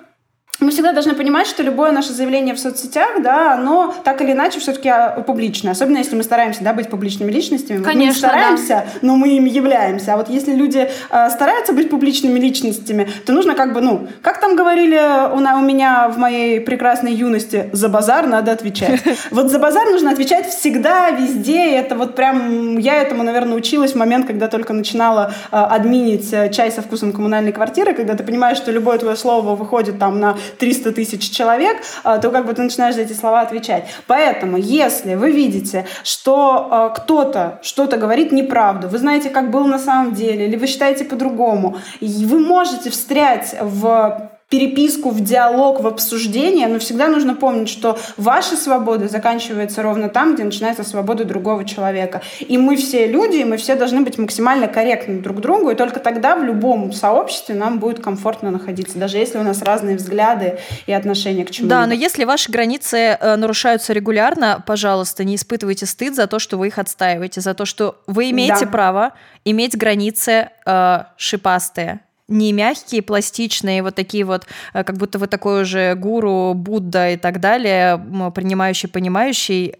[0.61, 4.59] мы всегда должны понимать, что любое наше заявление в соцсетях, да, оно так или иначе
[4.59, 5.73] все-таки а, публичное.
[5.73, 7.83] Особенно если мы стараемся да, быть публичными личностями.
[7.85, 8.85] Конечно, мы стараемся, да.
[9.03, 10.15] но мы им являемся.
[10.15, 14.41] А вот если люди э, стараются быть публичными личностями, то нужно как бы, ну, как
[14.41, 14.99] там говорили
[15.33, 19.01] у, у меня в моей прекрасной юности, за базар надо отвечать.
[19.31, 21.77] Вот за базар нужно отвечать всегда, везде.
[21.77, 26.73] Это вот прям, я этому, наверное, училась в момент, когда только начинала э, админить чай
[26.73, 30.93] со вкусом коммунальной квартиры, когда ты понимаешь, что любое твое слово выходит там на 300
[30.93, 33.89] тысяч человек, а, то как бы ты начинаешь за эти слова отвечать.
[34.07, 39.79] Поэтому, если вы видите, что а, кто-то что-то говорит неправду, вы знаете, как было на
[39.79, 46.69] самом деле, или вы считаете по-другому, вы можете встрять в переписку, в диалог, в обсуждение,
[46.69, 52.23] но всегда нужно помнить, что ваша свобода заканчивается ровно там, где начинается свобода другого человека.
[52.41, 55.75] И мы все люди, и мы все должны быть максимально корректны друг к другу, и
[55.75, 60.59] только тогда в любом сообществе нам будет комфортно находиться, даже если у нас разные взгляды
[60.87, 61.75] и отношения к чему-то.
[61.75, 66.57] Да, но если ваши границы э, нарушаются регулярно, пожалуйста, не испытывайте стыд за то, что
[66.57, 68.71] вы их отстаиваете, за то, что вы имеете да.
[68.71, 69.13] право
[69.45, 75.63] иметь границы э, шипастые не мягкие, пластичные, вот такие вот, э, как будто вы такой
[75.63, 77.97] уже гуру, Будда и так далее,
[78.35, 79.75] принимающий, понимающий.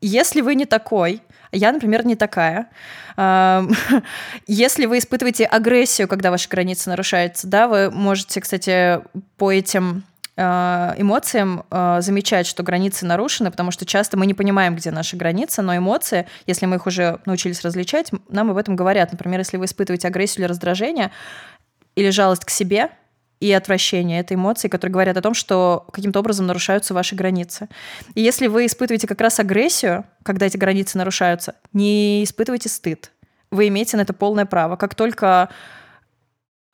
[0.00, 1.22] Если вы не такой,
[1.52, 2.68] Я, например, не такая.
[4.46, 9.00] Если вы испытываете агрессию, когда ваши границы нарушаются, да, вы можете, кстати,
[9.38, 10.04] по этим
[10.38, 15.16] а, эмоциям а, замечать, что границы нарушены, потому что часто мы не понимаем, где наши
[15.16, 19.12] границы, но эмоции, если мы их уже научились различать, нам об этом говорят.
[19.12, 21.10] Например, если вы испытываете агрессию или раздражение,
[21.96, 22.90] или жалость к себе,
[23.40, 24.20] и отвращение.
[24.20, 27.68] Это эмоции, которые говорят о том, что каким-то образом нарушаются ваши границы.
[28.14, 33.12] И если вы испытываете как раз агрессию, когда эти границы нарушаются, не испытывайте стыд.
[33.50, 34.76] Вы имеете на это полное право.
[34.76, 35.50] Как только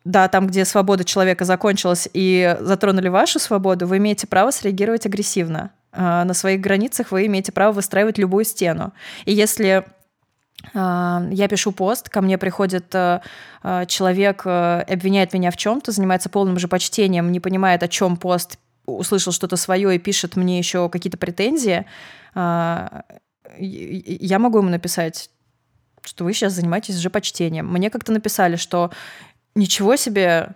[0.05, 5.71] да, там, где свобода человека закончилась и затронули вашу свободу, вы имеете право среагировать агрессивно.
[5.93, 8.93] А, на своих границах вы имеете право выстраивать любую стену.
[9.25, 9.85] И если
[10.75, 13.21] я пишу пост, ко мне приходит э,
[13.63, 18.17] э, человек, э, обвиняет меня в чем-то, занимается полным же почтением, не понимает, о чем
[18.17, 21.87] пост, услышал что-то свое и пишет мне еще какие-то претензии,
[22.35, 23.03] а,
[23.59, 25.31] я могу ему написать,
[26.05, 27.71] что вы сейчас занимаетесь же почтением.
[27.71, 28.91] Мне как-то написали, что
[29.55, 30.55] ничего себе,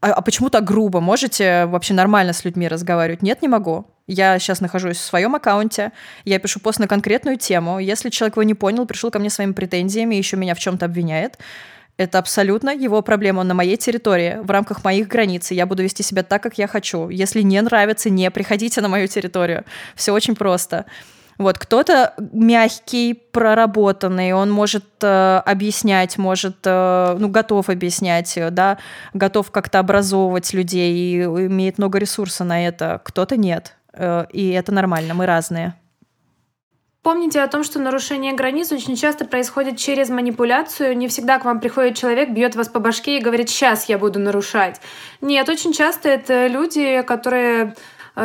[0.00, 1.00] а, а почему так грубо?
[1.00, 3.22] Можете вообще нормально с людьми разговаривать?
[3.22, 3.86] Нет, не могу.
[4.08, 5.92] Я сейчас нахожусь в своем аккаунте,
[6.24, 7.78] я пишу пост на конкретную тему.
[7.78, 11.38] Если человек его не понял, пришел ко мне своими претензиями еще меня в чем-то обвиняет,
[11.98, 13.40] это абсолютно его проблема.
[13.40, 15.50] Он на моей территории, в рамках моих границ.
[15.50, 17.08] Я буду вести себя так, как я хочу.
[17.08, 19.64] Если не нравится, не приходите на мою территорию.
[19.96, 20.86] Все очень просто.
[21.38, 28.78] Вот кто-то мягкий, проработанный, он может э, объяснять, может, э, ну, готов объяснять, да,
[29.14, 33.00] готов как-то образовывать людей и имеет много ресурса на это.
[33.04, 33.77] Кто-то нет.
[33.92, 35.74] Э, и это нормально, мы разные.
[37.02, 40.96] Помните о том, что нарушение границ очень часто происходит через манипуляцию.
[40.96, 44.18] Не всегда к вам приходит человек, бьет вас по башке и говорит, сейчас я буду
[44.18, 44.80] нарушать.
[45.20, 47.76] Нет, очень часто это люди, которые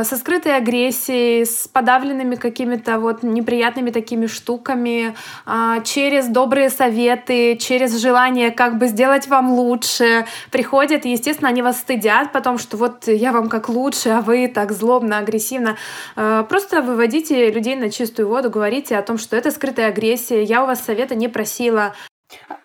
[0.01, 5.15] со скрытой агрессией, с подавленными какими-то вот неприятными такими штуками,
[5.45, 11.61] а, через добрые советы, через желание как бы сделать вам лучше, приходят, и, естественно, они
[11.61, 15.77] вас стыдят потом, что вот я вам как лучше, а вы так злобно, агрессивно.
[16.15, 20.63] Э, просто выводите людей на чистую воду, говорите о том, что это скрытая агрессия, я
[20.63, 21.93] у вас совета не просила,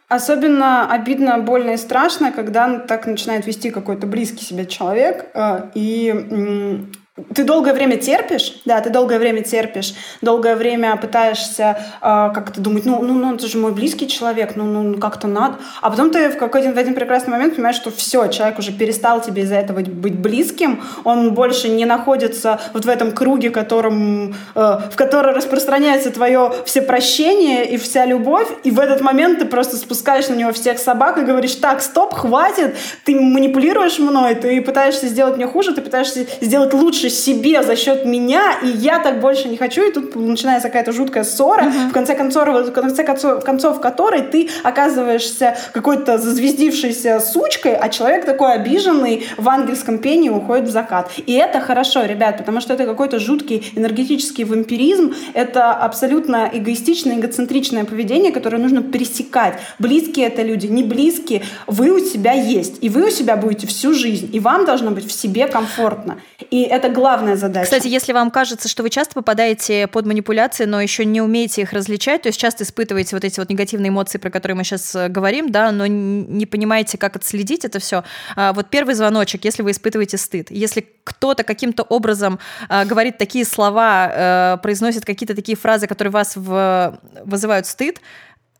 [0.09, 6.87] Особенно обидно, больно и страшно, когда так начинает вести какой-то близкий себе человек, э, и
[7.35, 12.85] ты долгое время терпишь, да, ты долгое время терпишь, долгое время пытаешься э, как-то думать,
[12.85, 15.57] ну, ну, ну, это же мой близкий человек, ну, ну, ну как-то надо.
[15.81, 19.21] А потом ты в какой-то в один прекрасный момент понимаешь, что все, человек уже перестал
[19.21, 24.79] тебе из-за этого быть близким, он больше не находится вот в этом круге, которым, э,
[24.91, 29.77] в который распространяется твое все прощение и вся любовь, и в этот момент ты просто
[29.77, 35.07] спускаешь на него всех собак и говоришь, так, стоп, хватит, ты манипулируешь мной, ты пытаешься
[35.07, 39.21] сделать мне хуже, ты пытаешься сделать лучше лучше себе за счет меня, и я так
[39.21, 41.91] больше не хочу, и тут начинается какая-то жуткая ссора, uh-huh.
[41.91, 48.25] в конце концов, в конце концов, концов которой ты оказываешься какой-то зазвездившейся сучкой, а человек
[48.25, 51.11] такой обиженный в ангельском пении уходит в закат.
[51.27, 57.85] И это хорошо, ребят, потому что это какой-то жуткий энергетический вампиризм, это абсолютно эгоистичное, эгоцентричное
[57.85, 59.55] поведение, которое нужно пересекать.
[59.79, 63.95] Близкие это люди, не близкие, вы у себя есть, и вы у себя будете всю
[63.95, 66.19] жизнь, и вам должно быть в себе комфортно.
[66.51, 67.65] И это главная задача.
[67.65, 71.73] Кстати, если вам кажется, что вы часто попадаете под манипуляции, но еще не умеете их
[71.73, 75.09] различать, то есть часто испытываете вот эти вот негативные эмоции, про которые мы сейчас э,
[75.09, 78.05] говорим, да, но не понимаете, как отследить это все.
[78.37, 80.51] А, вот первый звоночек, если вы испытываете стыд.
[80.51, 82.39] Если кто-то каким-то образом
[82.69, 88.01] а, говорит такие слова, э, произносит какие-то такие фразы, которые вас вызывают стыд,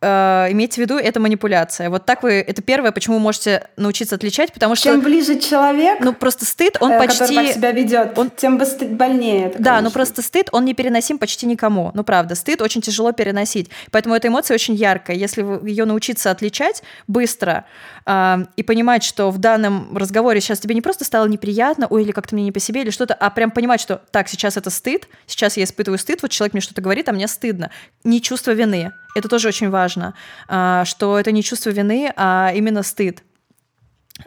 [0.01, 1.91] э, имейте в виду, это манипуляция.
[1.91, 4.91] Вот так вы, это первое, почему вы можете научиться отличать, потому что...
[4.91, 7.35] Чем ближе человек, ну просто стыд, он э, почти...
[7.35, 8.31] так себя ведет, он...
[8.31, 11.91] тем больнее это, Да, но просто стыд, он не переносим почти никому.
[11.95, 13.71] Ну правда, стыд очень тяжело переносить.
[13.91, 15.17] Поэтому эта эмоция очень яркая.
[15.17, 17.65] Если ее научиться отличать быстро
[18.07, 22.13] э, и понимать, что в данном разговоре сейчас тебе не просто стало неприятно, ой, или
[22.13, 25.09] как-то мне не по себе, или что-то, а прям понимать, что так, сейчас это стыд,
[25.27, 27.71] сейчас я испытываю стыд, вот человек мне что-то говорит, а мне стыдно.
[28.05, 28.93] Не чувство вины.
[29.15, 30.15] Это тоже очень важно,
[30.49, 33.23] а, что это не чувство вины, а именно стыд.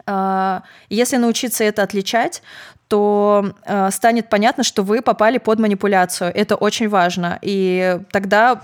[0.06, 2.42] А, если научиться это отличать,
[2.88, 6.32] то а, станет понятно, что вы попали под манипуляцию.
[6.34, 7.38] Это очень важно.
[7.42, 8.62] И тогда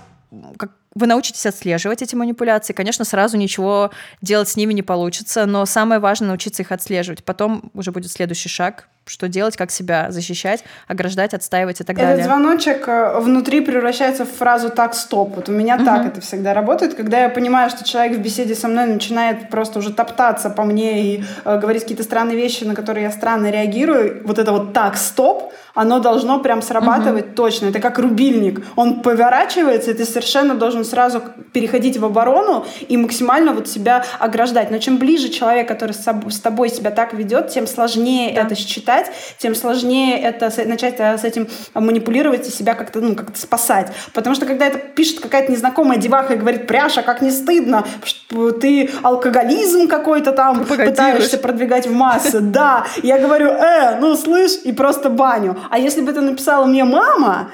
[0.95, 2.73] вы научитесь отслеживать эти манипуляции.
[2.73, 3.91] Конечно, сразу ничего
[4.21, 7.23] делать с ними не получится, но самое важное научиться их отслеживать.
[7.23, 12.13] Потом уже будет следующий шаг что делать, как себя защищать, ограждать, отстаивать и так далее.
[12.13, 15.35] Этот звоночек э, внутри превращается в фразу «так, стоп».
[15.35, 15.85] Вот у меня угу.
[15.85, 16.93] так это всегда работает.
[16.93, 21.03] Когда я понимаю, что человек в беседе со мной начинает просто уже топтаться по мне
[21.03, 24.97] и э, говорить какие-то странные вещи, на которые я странно реагирую, вот это вот «так,
[24.97, 27.35] стоп», оно должно прям срабатывать угу.
[27.35, 27.67] точно.
[27.67, 28.61] Это как рубильник.
[28.75, 31.21] Он поворачивается, и ты совершенно должен сразу
[31.53, 34.71] переходить в оборону и максимально вот себя ограждать.
[34.71, 38.41] Но чем ближе человек, который с тобой себя так ведет, тем сложнее да.
[38.41, 38.98] это считать,
[39.37, 43.91] тем сложнее это начать э, с этим манипулировать и себя как-то ну, как спасать.
[44.13, 48.51] Потому что когда это пишет какая-то незнакомая деваха и говорит, Пряша, как не стыдно, что
[48.51, 52.39] ты алкоголизм какой-то там пытаешься продвигать в массы.
[52.49, 55.57] Да, я говорю, э, ну слышь, и просто баню.
[55.69, 57.51] А если бы это написала мне мама,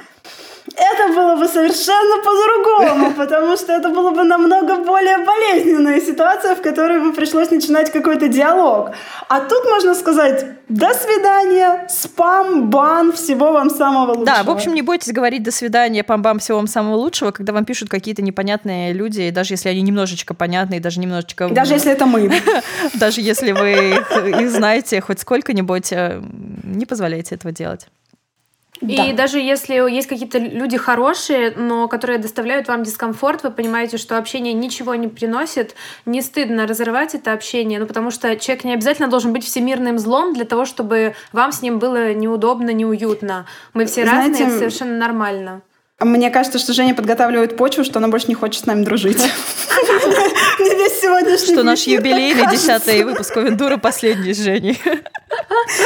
[0.73, 6.61] это было бы совершенно по-другому, потому что это было бы намного более болезненная ситуация, в
[6.61, 8.91] которой бы пришлось начинать какой-то диалог.
[9.29, 14.25] А тут можно сказать «до свидания», «спам», «бан», всего вам самого лучшего.
[14.25, 17.65] Да, в общем, не бойтесь говорить «до свидания», «пам-бам», всего вам самого лучшего, когда вам
[17.65, 21.45] пишут какие-то непонятные люди, даже если они немножечко понятные, даже немножечко...
[21.45, 22.31] И даже если это мы.
[22.95, 24.03] Даже если вы
[24.41, 26.21] их знаете хоть сколько-нибудь, э,
[26.63, 27.87] не позволяйте этого делать.
[28.81, 29.13] И да.
[29.13, 34.53] даже если есть какие-то люди хорошие, но которые доставляют вам дискомфорт, вы понимаете, что общение
[34.53, 39.31] ничего не приносит, не стыдно разрывать это общение, ну потому что человек не обязательно должен
[39.31, 43.45] быть всемирным злом для того, чтобы вам с ним было неудобно, неуютно.
[43.73, 45.61] Мы все Знаете, разные, это совершенно нормально.
[45.99, 49.23] Мне кажется, что Женя подготавливает почву, что она больше не хочет с нами дружить.
[50.59, 54.79] Мне весь сегодняшний Что наш юбилейный десятый выпуск Ковендура последний с Женей.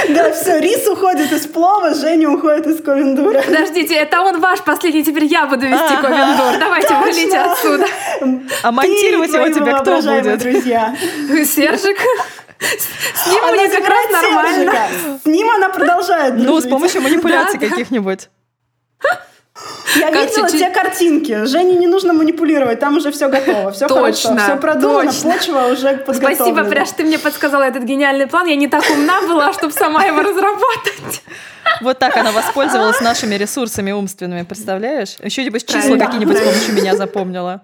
[0.09, 3.41] Да, все, рис уходит из плова, Женя уходит из Ковендура.
[3.41, 6.59] Подождите, это он ваш последний, теперь я буду вести Ковендур.
[6.59, 7.85] Давайте, валите отсюда.
[8.63, 10.39] А монтировать его тебе кто будет?
[10.39, 10.95] друзья.
[11.45, 11.97] Сержик.
[12.59, 14.73] С ним у нее как раз нормально.
[15.23, 18.29] С ним она продолжает Ну, с помощью манипуляций каких-нибудь.
[19.95, 20.59] Я как видела чуть...
[20.59, 21.45] те картинки.
[21.45, 25.31] Жене не нужно манипулировать, там уже все готово, все точно, хорошо, все продумано, точно.
[25.31, 26.35] почва уже подготовлена.
[26.35, 28.47] Спасибо, Пряж, ты мне подсказала этот гениальный план.
[28.47, 31.23] Я не так умна была, чтобы сама его разработать.
[31.81, 35.15] Вот так она воспользовалась нашими ресурсами умственными, представляешь?
[35.23, 37.61] Еще нибудь числа какие-нибудь с помощью меня запомнила.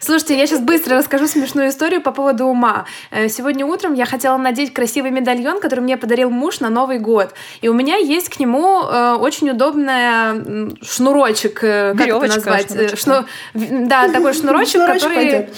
[0.00, 2.86] Слушайте, я сейчас быстро расскажу смешную историю по поводу ума.
[3.10, 7.32] Э, сегодня утром я хотела надеть красивый медальон, который мне подарил муж на Новый год.
[7.62, 13.00] И у меня есть к нему э, очень удобная шнурочек, э, как Веревочка, это назвать?
[13.00, 13.24] Шну...
[13.54, 15.48] Да, такой шнурочек, который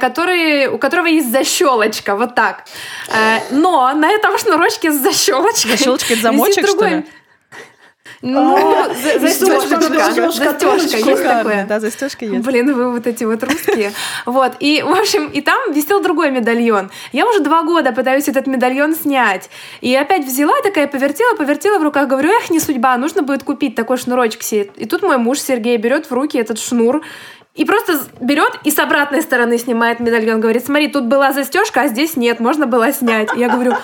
[0.00, 2.64] который, у которого есть защелочка, вот так.
[3.50, 5.72] Но на этом шнурочке с защелочкой.
[5.72, 7.04] Защелочка это замочек, что ли?
[8.26, 8.88] Ну, а,
[9.20, 11.66] застежка, застежка, есть такое.
[11.68, 12.42] Да, застежка есть.
[12.42, 13.92] Блин, вы вот эти вот русские.
[14.24, 16.90] Вот, и, в общем, и там висел другой медальон.
[17.12, 19.50] Я уже два года пытаюсь этот медальон снять.
[19.82, 23.74] И опять взяла такая, повертела, повертела в руках, говорю, эх, не судьба, нужно будет купить
[23.74, 24.70] такой шнурочек себе.
[24.76, 27.02] И тут мой муж Сергей берет в руки этот шнур,
[27.54, 30.40] и просто берет и с обратной стороны снимает медальон.
[30.40, 33.28] Говорит, смотри, тут была застежка, а здесь нет, можно было снять.
[33.36, 33.74] Я говорю,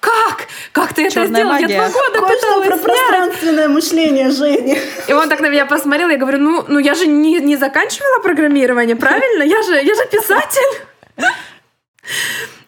[0.00, 0.48] как?
[0.72, 1.52] Как ты это Черная сделал?
[1.52, 1.74] Магия.
[1.74, 2.84] Я два года Кое пыталась про снять.
[2.84, 4.76] пространственное мышление Жени.
[5.06, 8.20] И он так на меня посмотрел, я говорю, ну, ну я же не, не заканчивала
[8.22, 9.44] программирование, правильно?
[9.44, 10.82] Я же, я же писатель.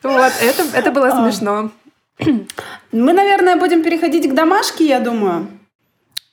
[0.04, 1.30] Вот, это, это было а.
[1.30, 1.70] смешно.
[2.92, 5.48] Мы, наверное, будем переходить к домашке, я думаю.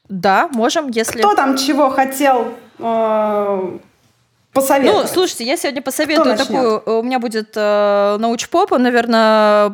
[0.10, 1.20] Да, можем, если...
[1.20, 3.78] Кто там чего хотел э,
[4.54, 5.08] посоветовать?
[5.08, 6.84] Ну, слушайте, я сегодня посоветую такую...
[7.00, 9.74] У меня будет э, науч-поп, наверное,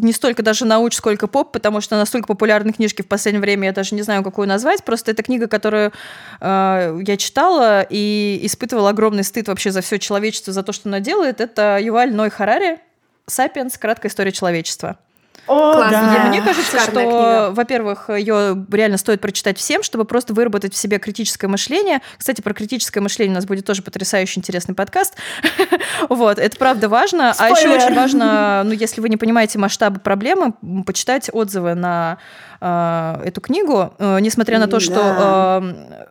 [0.00, 3.72] не столько даже науч, сколько поп, потому что настолько популярны книжки в последнее время, я
[3.72, 4.84] даже не знаю, какую назвать.
[4.84, 5.92] Просто это книга, которую
[6.40, 11.00] э, я читала и испытывала огромный стыд вообще за все человечество, за то, что она
[11.00, 11.40] делает.
[11.40, 12.80] Это Юваль Ной Харари
[13.26, 13.78] «Сапиенс.
[13.78, 14.98] Краткая история человечества».
[15.46, 16.12] О, Классно.
[16.16, 16.28] Да.
[16.28, 17.50] Мне кажется, Шикарная что, книга.
[17.52, 22.00] во-первых, ее реально стоит прочитать всем, чтобы просто выработать в себе критическое мышление.
[22.18, 25.14] Кстати, про критическое мышление у нас будет тоже потрясающе интересный подкаст.
[26.08, 27.34] вот, это правда важно.
[27.38, 32.18] А еще очень важно, ну, если вы не понимаете масштабы проблемы, почитать отзывы на
[32.60, 36.06] э, эту книгу, э, несмотря на то, что э,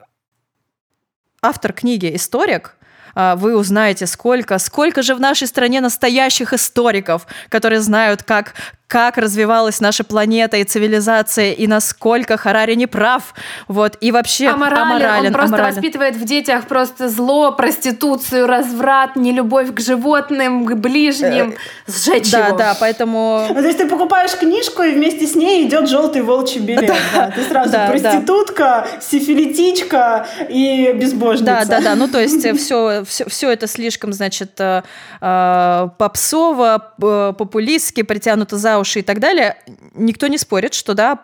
[1.42, 2.76] автор книги историк,
[3.16, 8.54] а, вы узнаете, сколько, сколько же в нашей стране настоящих историков, которые знают, как
[8.88, 13.34] как развивалась наша планета и цивилизация, и насколько Харари не прав.
[13.68, 14.82] Вот, и вообще аморален.
[14.84, 15.76] аморален он просто аморален.
[15.76, 22.48] воспитывает в детях просто зло, проституцию, разврат, нелюбовь к животным, к ближним, э, сжечь да,
[22.48, 22.58] его.
[22.58, 23.46] Да, да, поэтому...
[23.50, 26.88] Ну, то есть ты покупаешь книжку, и вместе с ней идет желтый волчий билет.
[26.88, 26.96] Да.
[27.14, 27.32] Да.
[27.32, 29.02] Ты сразу да, проститутка, да.
[29.02, 31.46] сифилитичка и безбожница.
[31.46, 31.96] Да, да, да.
[31.96, 34.84] Ну, то есть все, все, все это слишком, значит, э,
[35.22, 39.58] э, попсово, популистски, притянуто за уши и так далее,
[39.94, 41.20] никто не спорит, что да,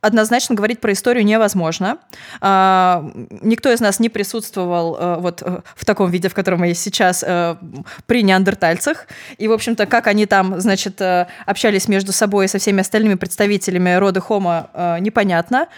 [0.00, 1.98] однозначно говорить про историю невозможно.
[2.40, 3.10] А,
[3.42, 6.82] никто из нас не присутствовал а, вот э, в таком виде, в котором мы есть
[6.82, 7.58] сейчас, а,
[8.06, 9.06] при неандертальцах.
[9.38, 11.00] И, в общем-то, как они там, значит,
[11.46, 15.68] общались между собой и со всеми остальными представителями рода Homo, непонятно.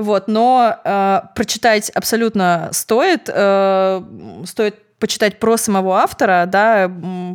[0.00, 3.28] Вот, но э, прочитать абсолютно стоит.
[3.28, 4.02] Э,
[4.46, 6.90] стоит почитать про самого автора, да,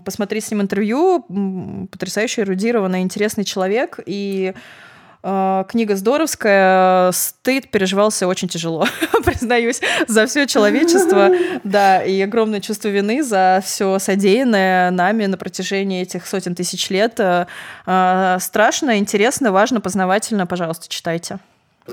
[0.06, 1.26] посмотреть с ним интервью.
[1.92, 4.00] Потрясающий, эрудированный, интересный человек.
[4.06, 4.54] И
[5.24, 7.12] э, книга здоровская.
[7.12, 8.88] Стыд переживался очень тяжело,
[9.26, 11.32] признаюсь, за все человечество.
[11.64, 17.20] Да, и огромное чувство вины за все содеянное нами на протяжении этих сотен тысяч лет.
[17.20, 20.46] Э, страшно, интересно, важно, познавательно.
[20.46, 21.40] Пожалуйста, читайте.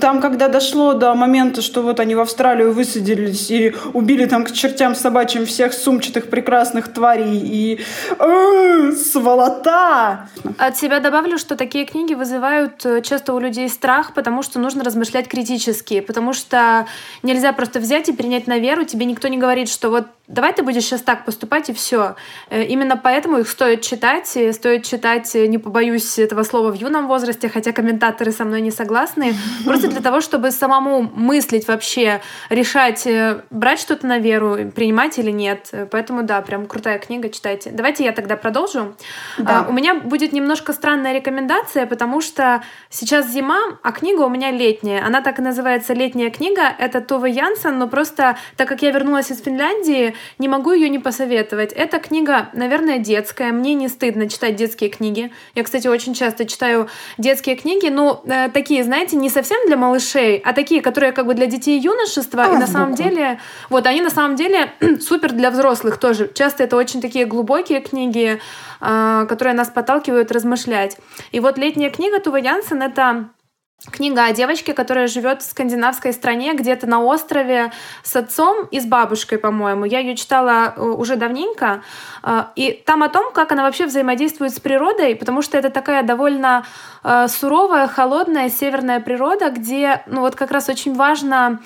[0.01, 4.53] Там, когда дошло до момента, что вот они в Австралию высадились и убили там к
[4.53, 7.81] чертям собачьим всех сумчатых прекрасных тварей и
[8.19, 10.31] э, сволота.
[10.57, 14.83] От себя добавлю, что такие книги вызывают э, часто у людей страх, потому что нужно
[14.83, 16.87] размышлять критически, потому что
[17.23, 20.63] нельзя просто взять и принять на веру, тебе никто не говорит, что вот давай ты
[20.63, 22.17] будешь сейчас так поступать и все.
[22.49, 27.09] Э, именно поэтому их стоит читать, и стоит читать, не побоюсь этого слова, в юном
[27.09, 29.35] возрасте, хотя комментаторы со мной не согласны,
[29.65, 35.19] просто просто для того, чтобы самому мыслить вообще, решать, э, брать что-то на веру, принимать
[35.19, 35.71] или нет.
[35.91, 37.71] Поэтому, да, прям крутая книга, читайте.
[37.71, 38.95] Давайте я тогда продолжу.
[39.39, 39.65] Да.
[39.67, 44.51] А, у меня будет немножко странная рекомендация, потому что сейчас зима, а книга у меня
[44.51, 45.05] летняя.
[45.05, 46.63] Она так и называется «Летняя книга».
[46.79, 51.01] Это Това Янсен, но просто, так как я вернулась из Финляндии, не могу ее не
[51.01, 51.73] посоветовать.
[51.73, 53.51] Эта книга, наверное, детская.
[53.51, 55.33] Мне не стыдно читать детские книги.
[55.57, 56.89] Я, кстати, очень часто читаю
[57.19, 61.25] детские книги, но э, такие, знаете, не совсем для для малышей, а такие, которые как
[61.25, 63.41] бы для детей юношества, а, и на самом деле,
[63.71, 64.71] вот, они на самом деле
[65.01, 66.31] супер для взрослых тоже.
[66.35, 68.39] Часто это очень такие глубокие книги,
[68.81, 70.99] э, которые нас подталкивают размышлять.
[71.31, 73.31] И вот летняя книга Тува Янсен— это
[73.91, 77.73] книга о девочке, которая живет в скандинавской стране, где-то на острове
[78.03, 79.85] с отцом и с бабушкой, по-моему.
[79.85, 81.83] Я ее читала э, уже давненько.
[82.23, 86.03] Э, и там о том, как она вообще взаимодействует с природой, потому что это такая
[86.03, 86.65] довольно
[87.03, 91.61] э, суровая, холодная северная природа, где, ну вот как раз очень важно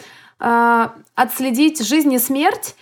[1.15, 2.77] отследить жизнь и смерть,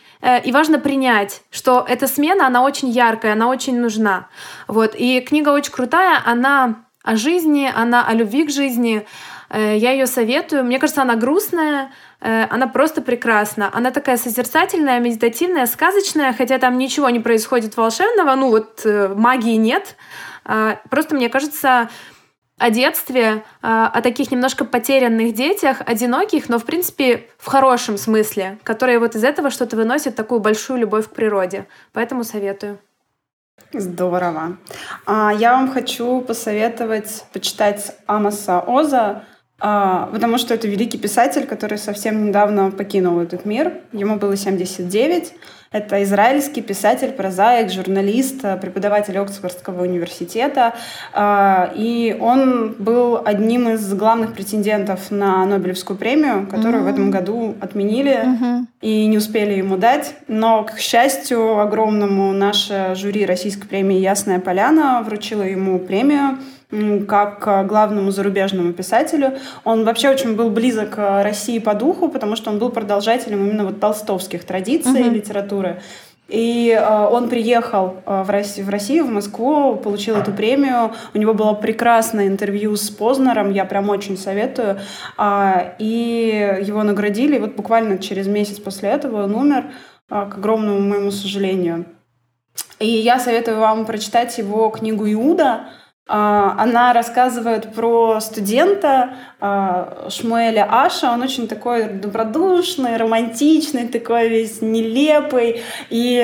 [0.45, 4.27] и важно принять, что эта смена, она очень яркая, она очень нужна.
[4.67, 4.97] Вот.
[4.97, 9.07] И книга очень крутая, она о жизни, она о любви к жизни.
[9.51, 10.65] Э, я ее советую.
[10.65, 13.71] Мне кажется, она грустная, э, она просто прекрасна.
[13.73, 19.57] Она такая созерцательная, медитативная, сказочная, хотя там ничего не происходит волшебного, ну вот э, магии
[19.57, 19.97] нет.
[20.47, 21.91] А, просто мне кажется,
[22.59, 29.01] о детстве, о таких немножко потерянных детях, одиноких, но в принципе в хорошем смысле, которые
[29.01, 31.67] вот из этого что-то выносят такую большую любовь к природе.
[31.93, 32.79] Поэтому советую.
[33.73, 34.59] Здорово.
[35.07, 39.25] А, я вам хочу посоветовать почитать Амоса Оза,
[39.59, 43.81] а, потому что это великий писатель, который совсем недавно покинул этот мир.
[43.93, 45.33] Ему было 79.
[45.75, 50.73] Это израильский писатель, прозаик, журналист, преподаватель Оксфордского университета.
[51.13, 56.85] А, и он был одним из главных претендентов на Нобелевскую премию, которую mm-hmm.
[56.85, 58.67] в этом году отменили mm-hmm.
[58.83, 60.15] и не успели ему дать.
[60.29, 66.39] Но, к счастью огромному, наше жюри Российской премии «Ясная поляна» вручила ему премию
[67.07, 69.35] как главному зарубежному писателю.
[69.65, 73.65] Он вообще очень был близок к России по духу, потому что он был продолжателем именно
[73.65, 75.11] вот толстовских традиций uh-huh.
[75.11, 75.81] литературы.
[76.29, 80.93] И э, он приехал э, в, Россию, в Россию, в Москву, получил эту премию.
[81.13, 84.79] У него было прекрасное интервью с Познером, я прям очень советую.
[85.19, 87.37] Э, и его наградили.
[87.37, 89.67] И вот буквально через месяц после этого он умер,
[90.11, 91.85] э, к огромному моему сожалению.
[92.79, 95.69] И я советую вам прочитать его книгу «Иуда»,
[96.07, 101.11] она рассказывает про студента а, Шмуэля Аша.
[101.11, 105.63] Он очень такой добродушный, романтичный, такой весь нелепый.
[105.89, 106.23] И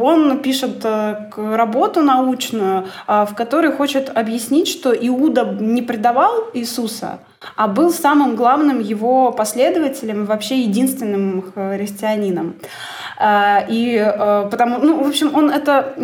[0.00, 7.20] он пишет э, работу научную, а, в которой хочет объяснить, что Иуда не предавал Иисуса,
[7.54, 12.56] а был самым главным его последователем вообще единственным христианином.
[13.22, 15.94] А, и э, потому, ну, в общем, он это,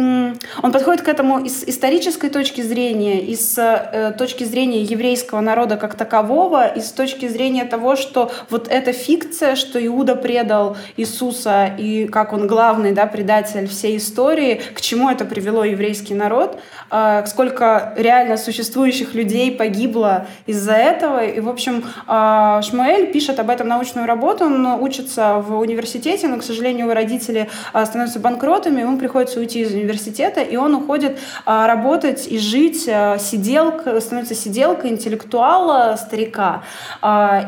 [0.62, 5.94] он подходит к этому из исторической точки зрения, из э, точки зрения еврейского народа как
[5.94, 12.06] такового, и с точки зрения того, что вот эта фикция, что Иуда предал Иисуса и
[12.06, 16.59] как он главный, да, предатель всей истории, к чему это привело еврейский народ,
[16.90, 21.24] а, сколько реально существующих людей погибло из-за этого.
[21.24, 26.36] И, в общем, а, Шмуэль пишет об этом научную работу, он учится в университете, но,
[26.36, 27.48] к сожалению, у родители
[27.84, 34.34] становятся банкротами, ему приходится уйти из университета, и он уходит работать и жить, сиделк, становится
[34.34, 36.62] сиделкой интеллектуала, старика.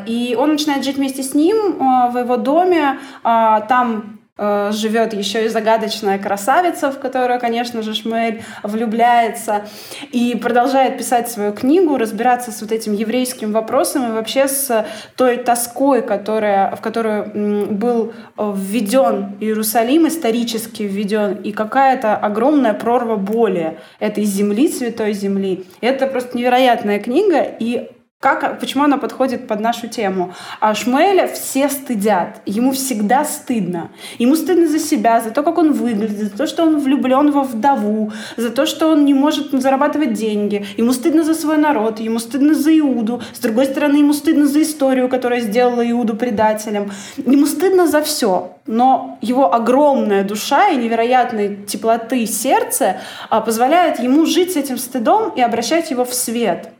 [0.07, 5.49] И он начинает жить вместе с ним в его доме, там Э, живет еще и
[5.49, 9.65] загадочная красавица, в которую, конечно же, Шмель влюбляется,
[10.13, 14.85] и продолжает писать свою книгу, разбираться с вот этим еврейским вопросом и вообще с
[15.17, 23.77] той тоской, которая, в которую был введен Иерусалим, исторически введен, и какая-то огромная прорва боли
[23.99, 25.65] этой земли, святой земли.
[25.81, 27.89] Это просто невероятная книга, и
[28.21, 30.33] как, почему она подходит под нашу тему?
[30.59, 32.41] А Шмуэля все стыдят.
[32.45, 33.91] Ему всегда стыдно.
[34.17, 37.43] Ему стыдно за себя, за то, как он выглядит, за то, что он влюблен во
[37.43, 40.65] вдову, за то, что он не может зарабатывать деньги.
[40.75, 43.21] Ему стыдно за свой народ, ему стыдно за Иуду.
[43.31, 46.91] С другой стороны, ему стыдно за историю, которая сделала Иуду предателем.
[47.15, 48.57] Ему стыдно за все.
[48.67, 52.97] Но его огромная душа и невероятной теплоты сердца
[53.29, 56.73] позволяет ему жить с этим стыдом и обращать его в свет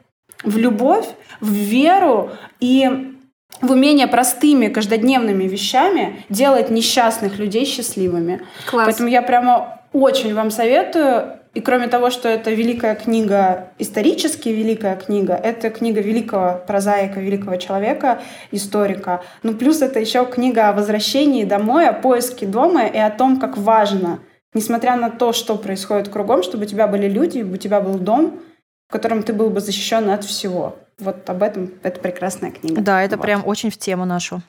[0.43, 1.05] в любовь,
[1.41, 3.15] в веру и
[3.61, 8.41] в умение простыми каждодневными вещами делать несчастных людей счастливыми.
[8.65, 8.85] Класс.
[8.85, 11.39] Поэтому я прямо очень вам советую.
[11.55, 17.55] И кроме того, что это великая книга, исторически великая книга, это книга великого прозаика, великого
[17.55, 18.21] человека,
[18.51, 19.23] историка.
[19.41, 23.57] Ну, плюс это еще книга о возвращении домой, о поиске дома и о том, как
[23.57, 24.19] важно,
[24.53, 28.39] несмотря на то, что происходит кругом, чтобы у тебя были люди, у тебя был дом,
[28.87, 30.75] в котором ты был бы защищен от всего.
[30.99, 32.81] Вот об этом это прекрасная книга.
[32.81, 33.23] Да, это вот.
[33.23, 34.41] прям очень в тему нашу.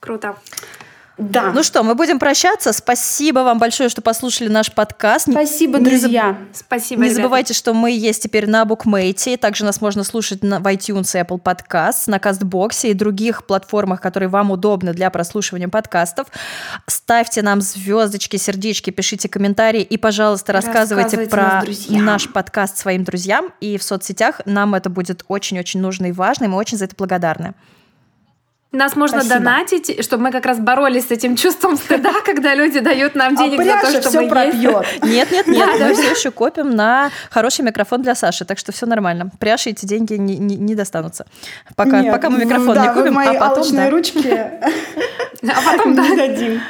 [0.00, 0.36] Круто.
[1.16, 1.52] Да.
[1.52, 2.72] Ну что, мы будем прощаться.
[2.72, 5.30] Спасибо вам большое, что послушали наш подкаст.
[5.30, 6.36] Спасибо, не друзья.
[6.52, 6.64] Заб...
[6.66, 7.02] Спасибо.
[7.02, 7.22] Не ребята.
[7.22, 9.36] забывайте, что мы есть теперь на Букмейте.
[9.36, 14.00] Также нас можно слушать на, в iTunes и Apple Podcasts, на Кастбоксе и других платформах,
[14.00, 16.26] которые вам удобны для прослушивания подкастов.
[16.88, 23.52] Ставьте нам звездочки, сердечки, пишите комментарии и, пожалуйста, рассказывайте, рассказывайте про наш подкаст своим друзьям.
[23.60, 26.96] И в соцсетях нам это будет очень-очень нужно и важно, и мы очень за это
[26.96, 27.54] благодарны.
[28.74, 29.38] Нас можно Спасибо.
[29.38, 33.60] донатить, чтобы мы как раз боролись с этим чувством стыда, когда люди дают нам денег
[33.60, 34.84] а за то, что все мы пропьет.
[35.02, 38.86] Нет, нет, нет, мы все еще копим на хороший микрофон для Саши, так что все
[38.86, 39.30] нормально.
[39.38, 41.26] Пряши эти деньги не, не, не достанутся.
[41.76, 43.90] Пока, нет, пока мы микрофон да, не купим, мои а потом да.
[43.90, 44.28] ручки
[45.42, 46.16] а потом да.
[46.16, 46.60] дадим.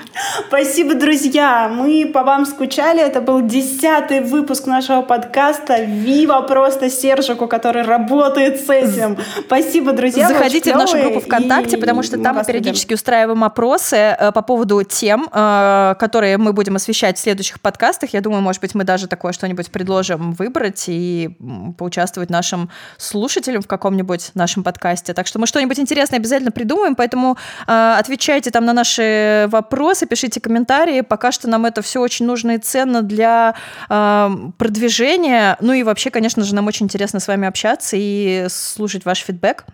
[0.48, 1.68] Спасибо, друзья.
[1.68, 3.00] Мы по вам скучали.
[3.00, 5.82] Это был десятый выпуск нашего подкаста.
[5.82, 9.16] Вива просто Сержику, который работает с этим.
[9.46, 10.28] Спасибо, друзья.
[10.28, 12.94] Заходите в нашу группу ВКонтакте, потому что там мы периодически любим.
[12.94, 18.12] устраиваем опросы э, по поводу тем, э, которые мы будем освещать в следующих подкастах.
[18.12, 21.36] Я думаю, может быть, мы даже такое что-нибудь предложим выбрать и
[21.78, 25.14] поучаствовать нашим слушателям в каком-нибудь нашем подкасте.
[25.14, 30.40] Так что мы что-нибудь интересное обязательно придумаем, поэтому э, отвечайте там на наши вопросы, пишите
[30.40, 31.02] комментарии.
[31.02, 33.54] Пока что нам это все очень нужно и ценно для
[33.88, 35.56] продвижения.
[35.60, 39.64] Ну и вообще, конечно же, нам очень интересно с вами общаться и слушать ваш фидбэк.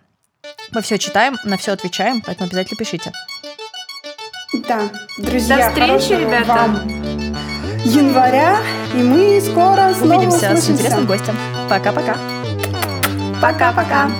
[0.72, 3.12] Мы все читаем, на все отвечаем, поэтому обязательно пишите.
[4.68, 4.88] Да,
[5.18, 6.46] друзья, До встречи, ребята.
[6.46, 6.88] Вам
[7.84, 8.58] января,
[8.94, 10.62] и мы скоро снова Увидимся услышимся.
[10.62, 11.36] с интересным гостем.
[11.68, 12.16] Пока-пока.
[13.40, 14.10] Пока-пока.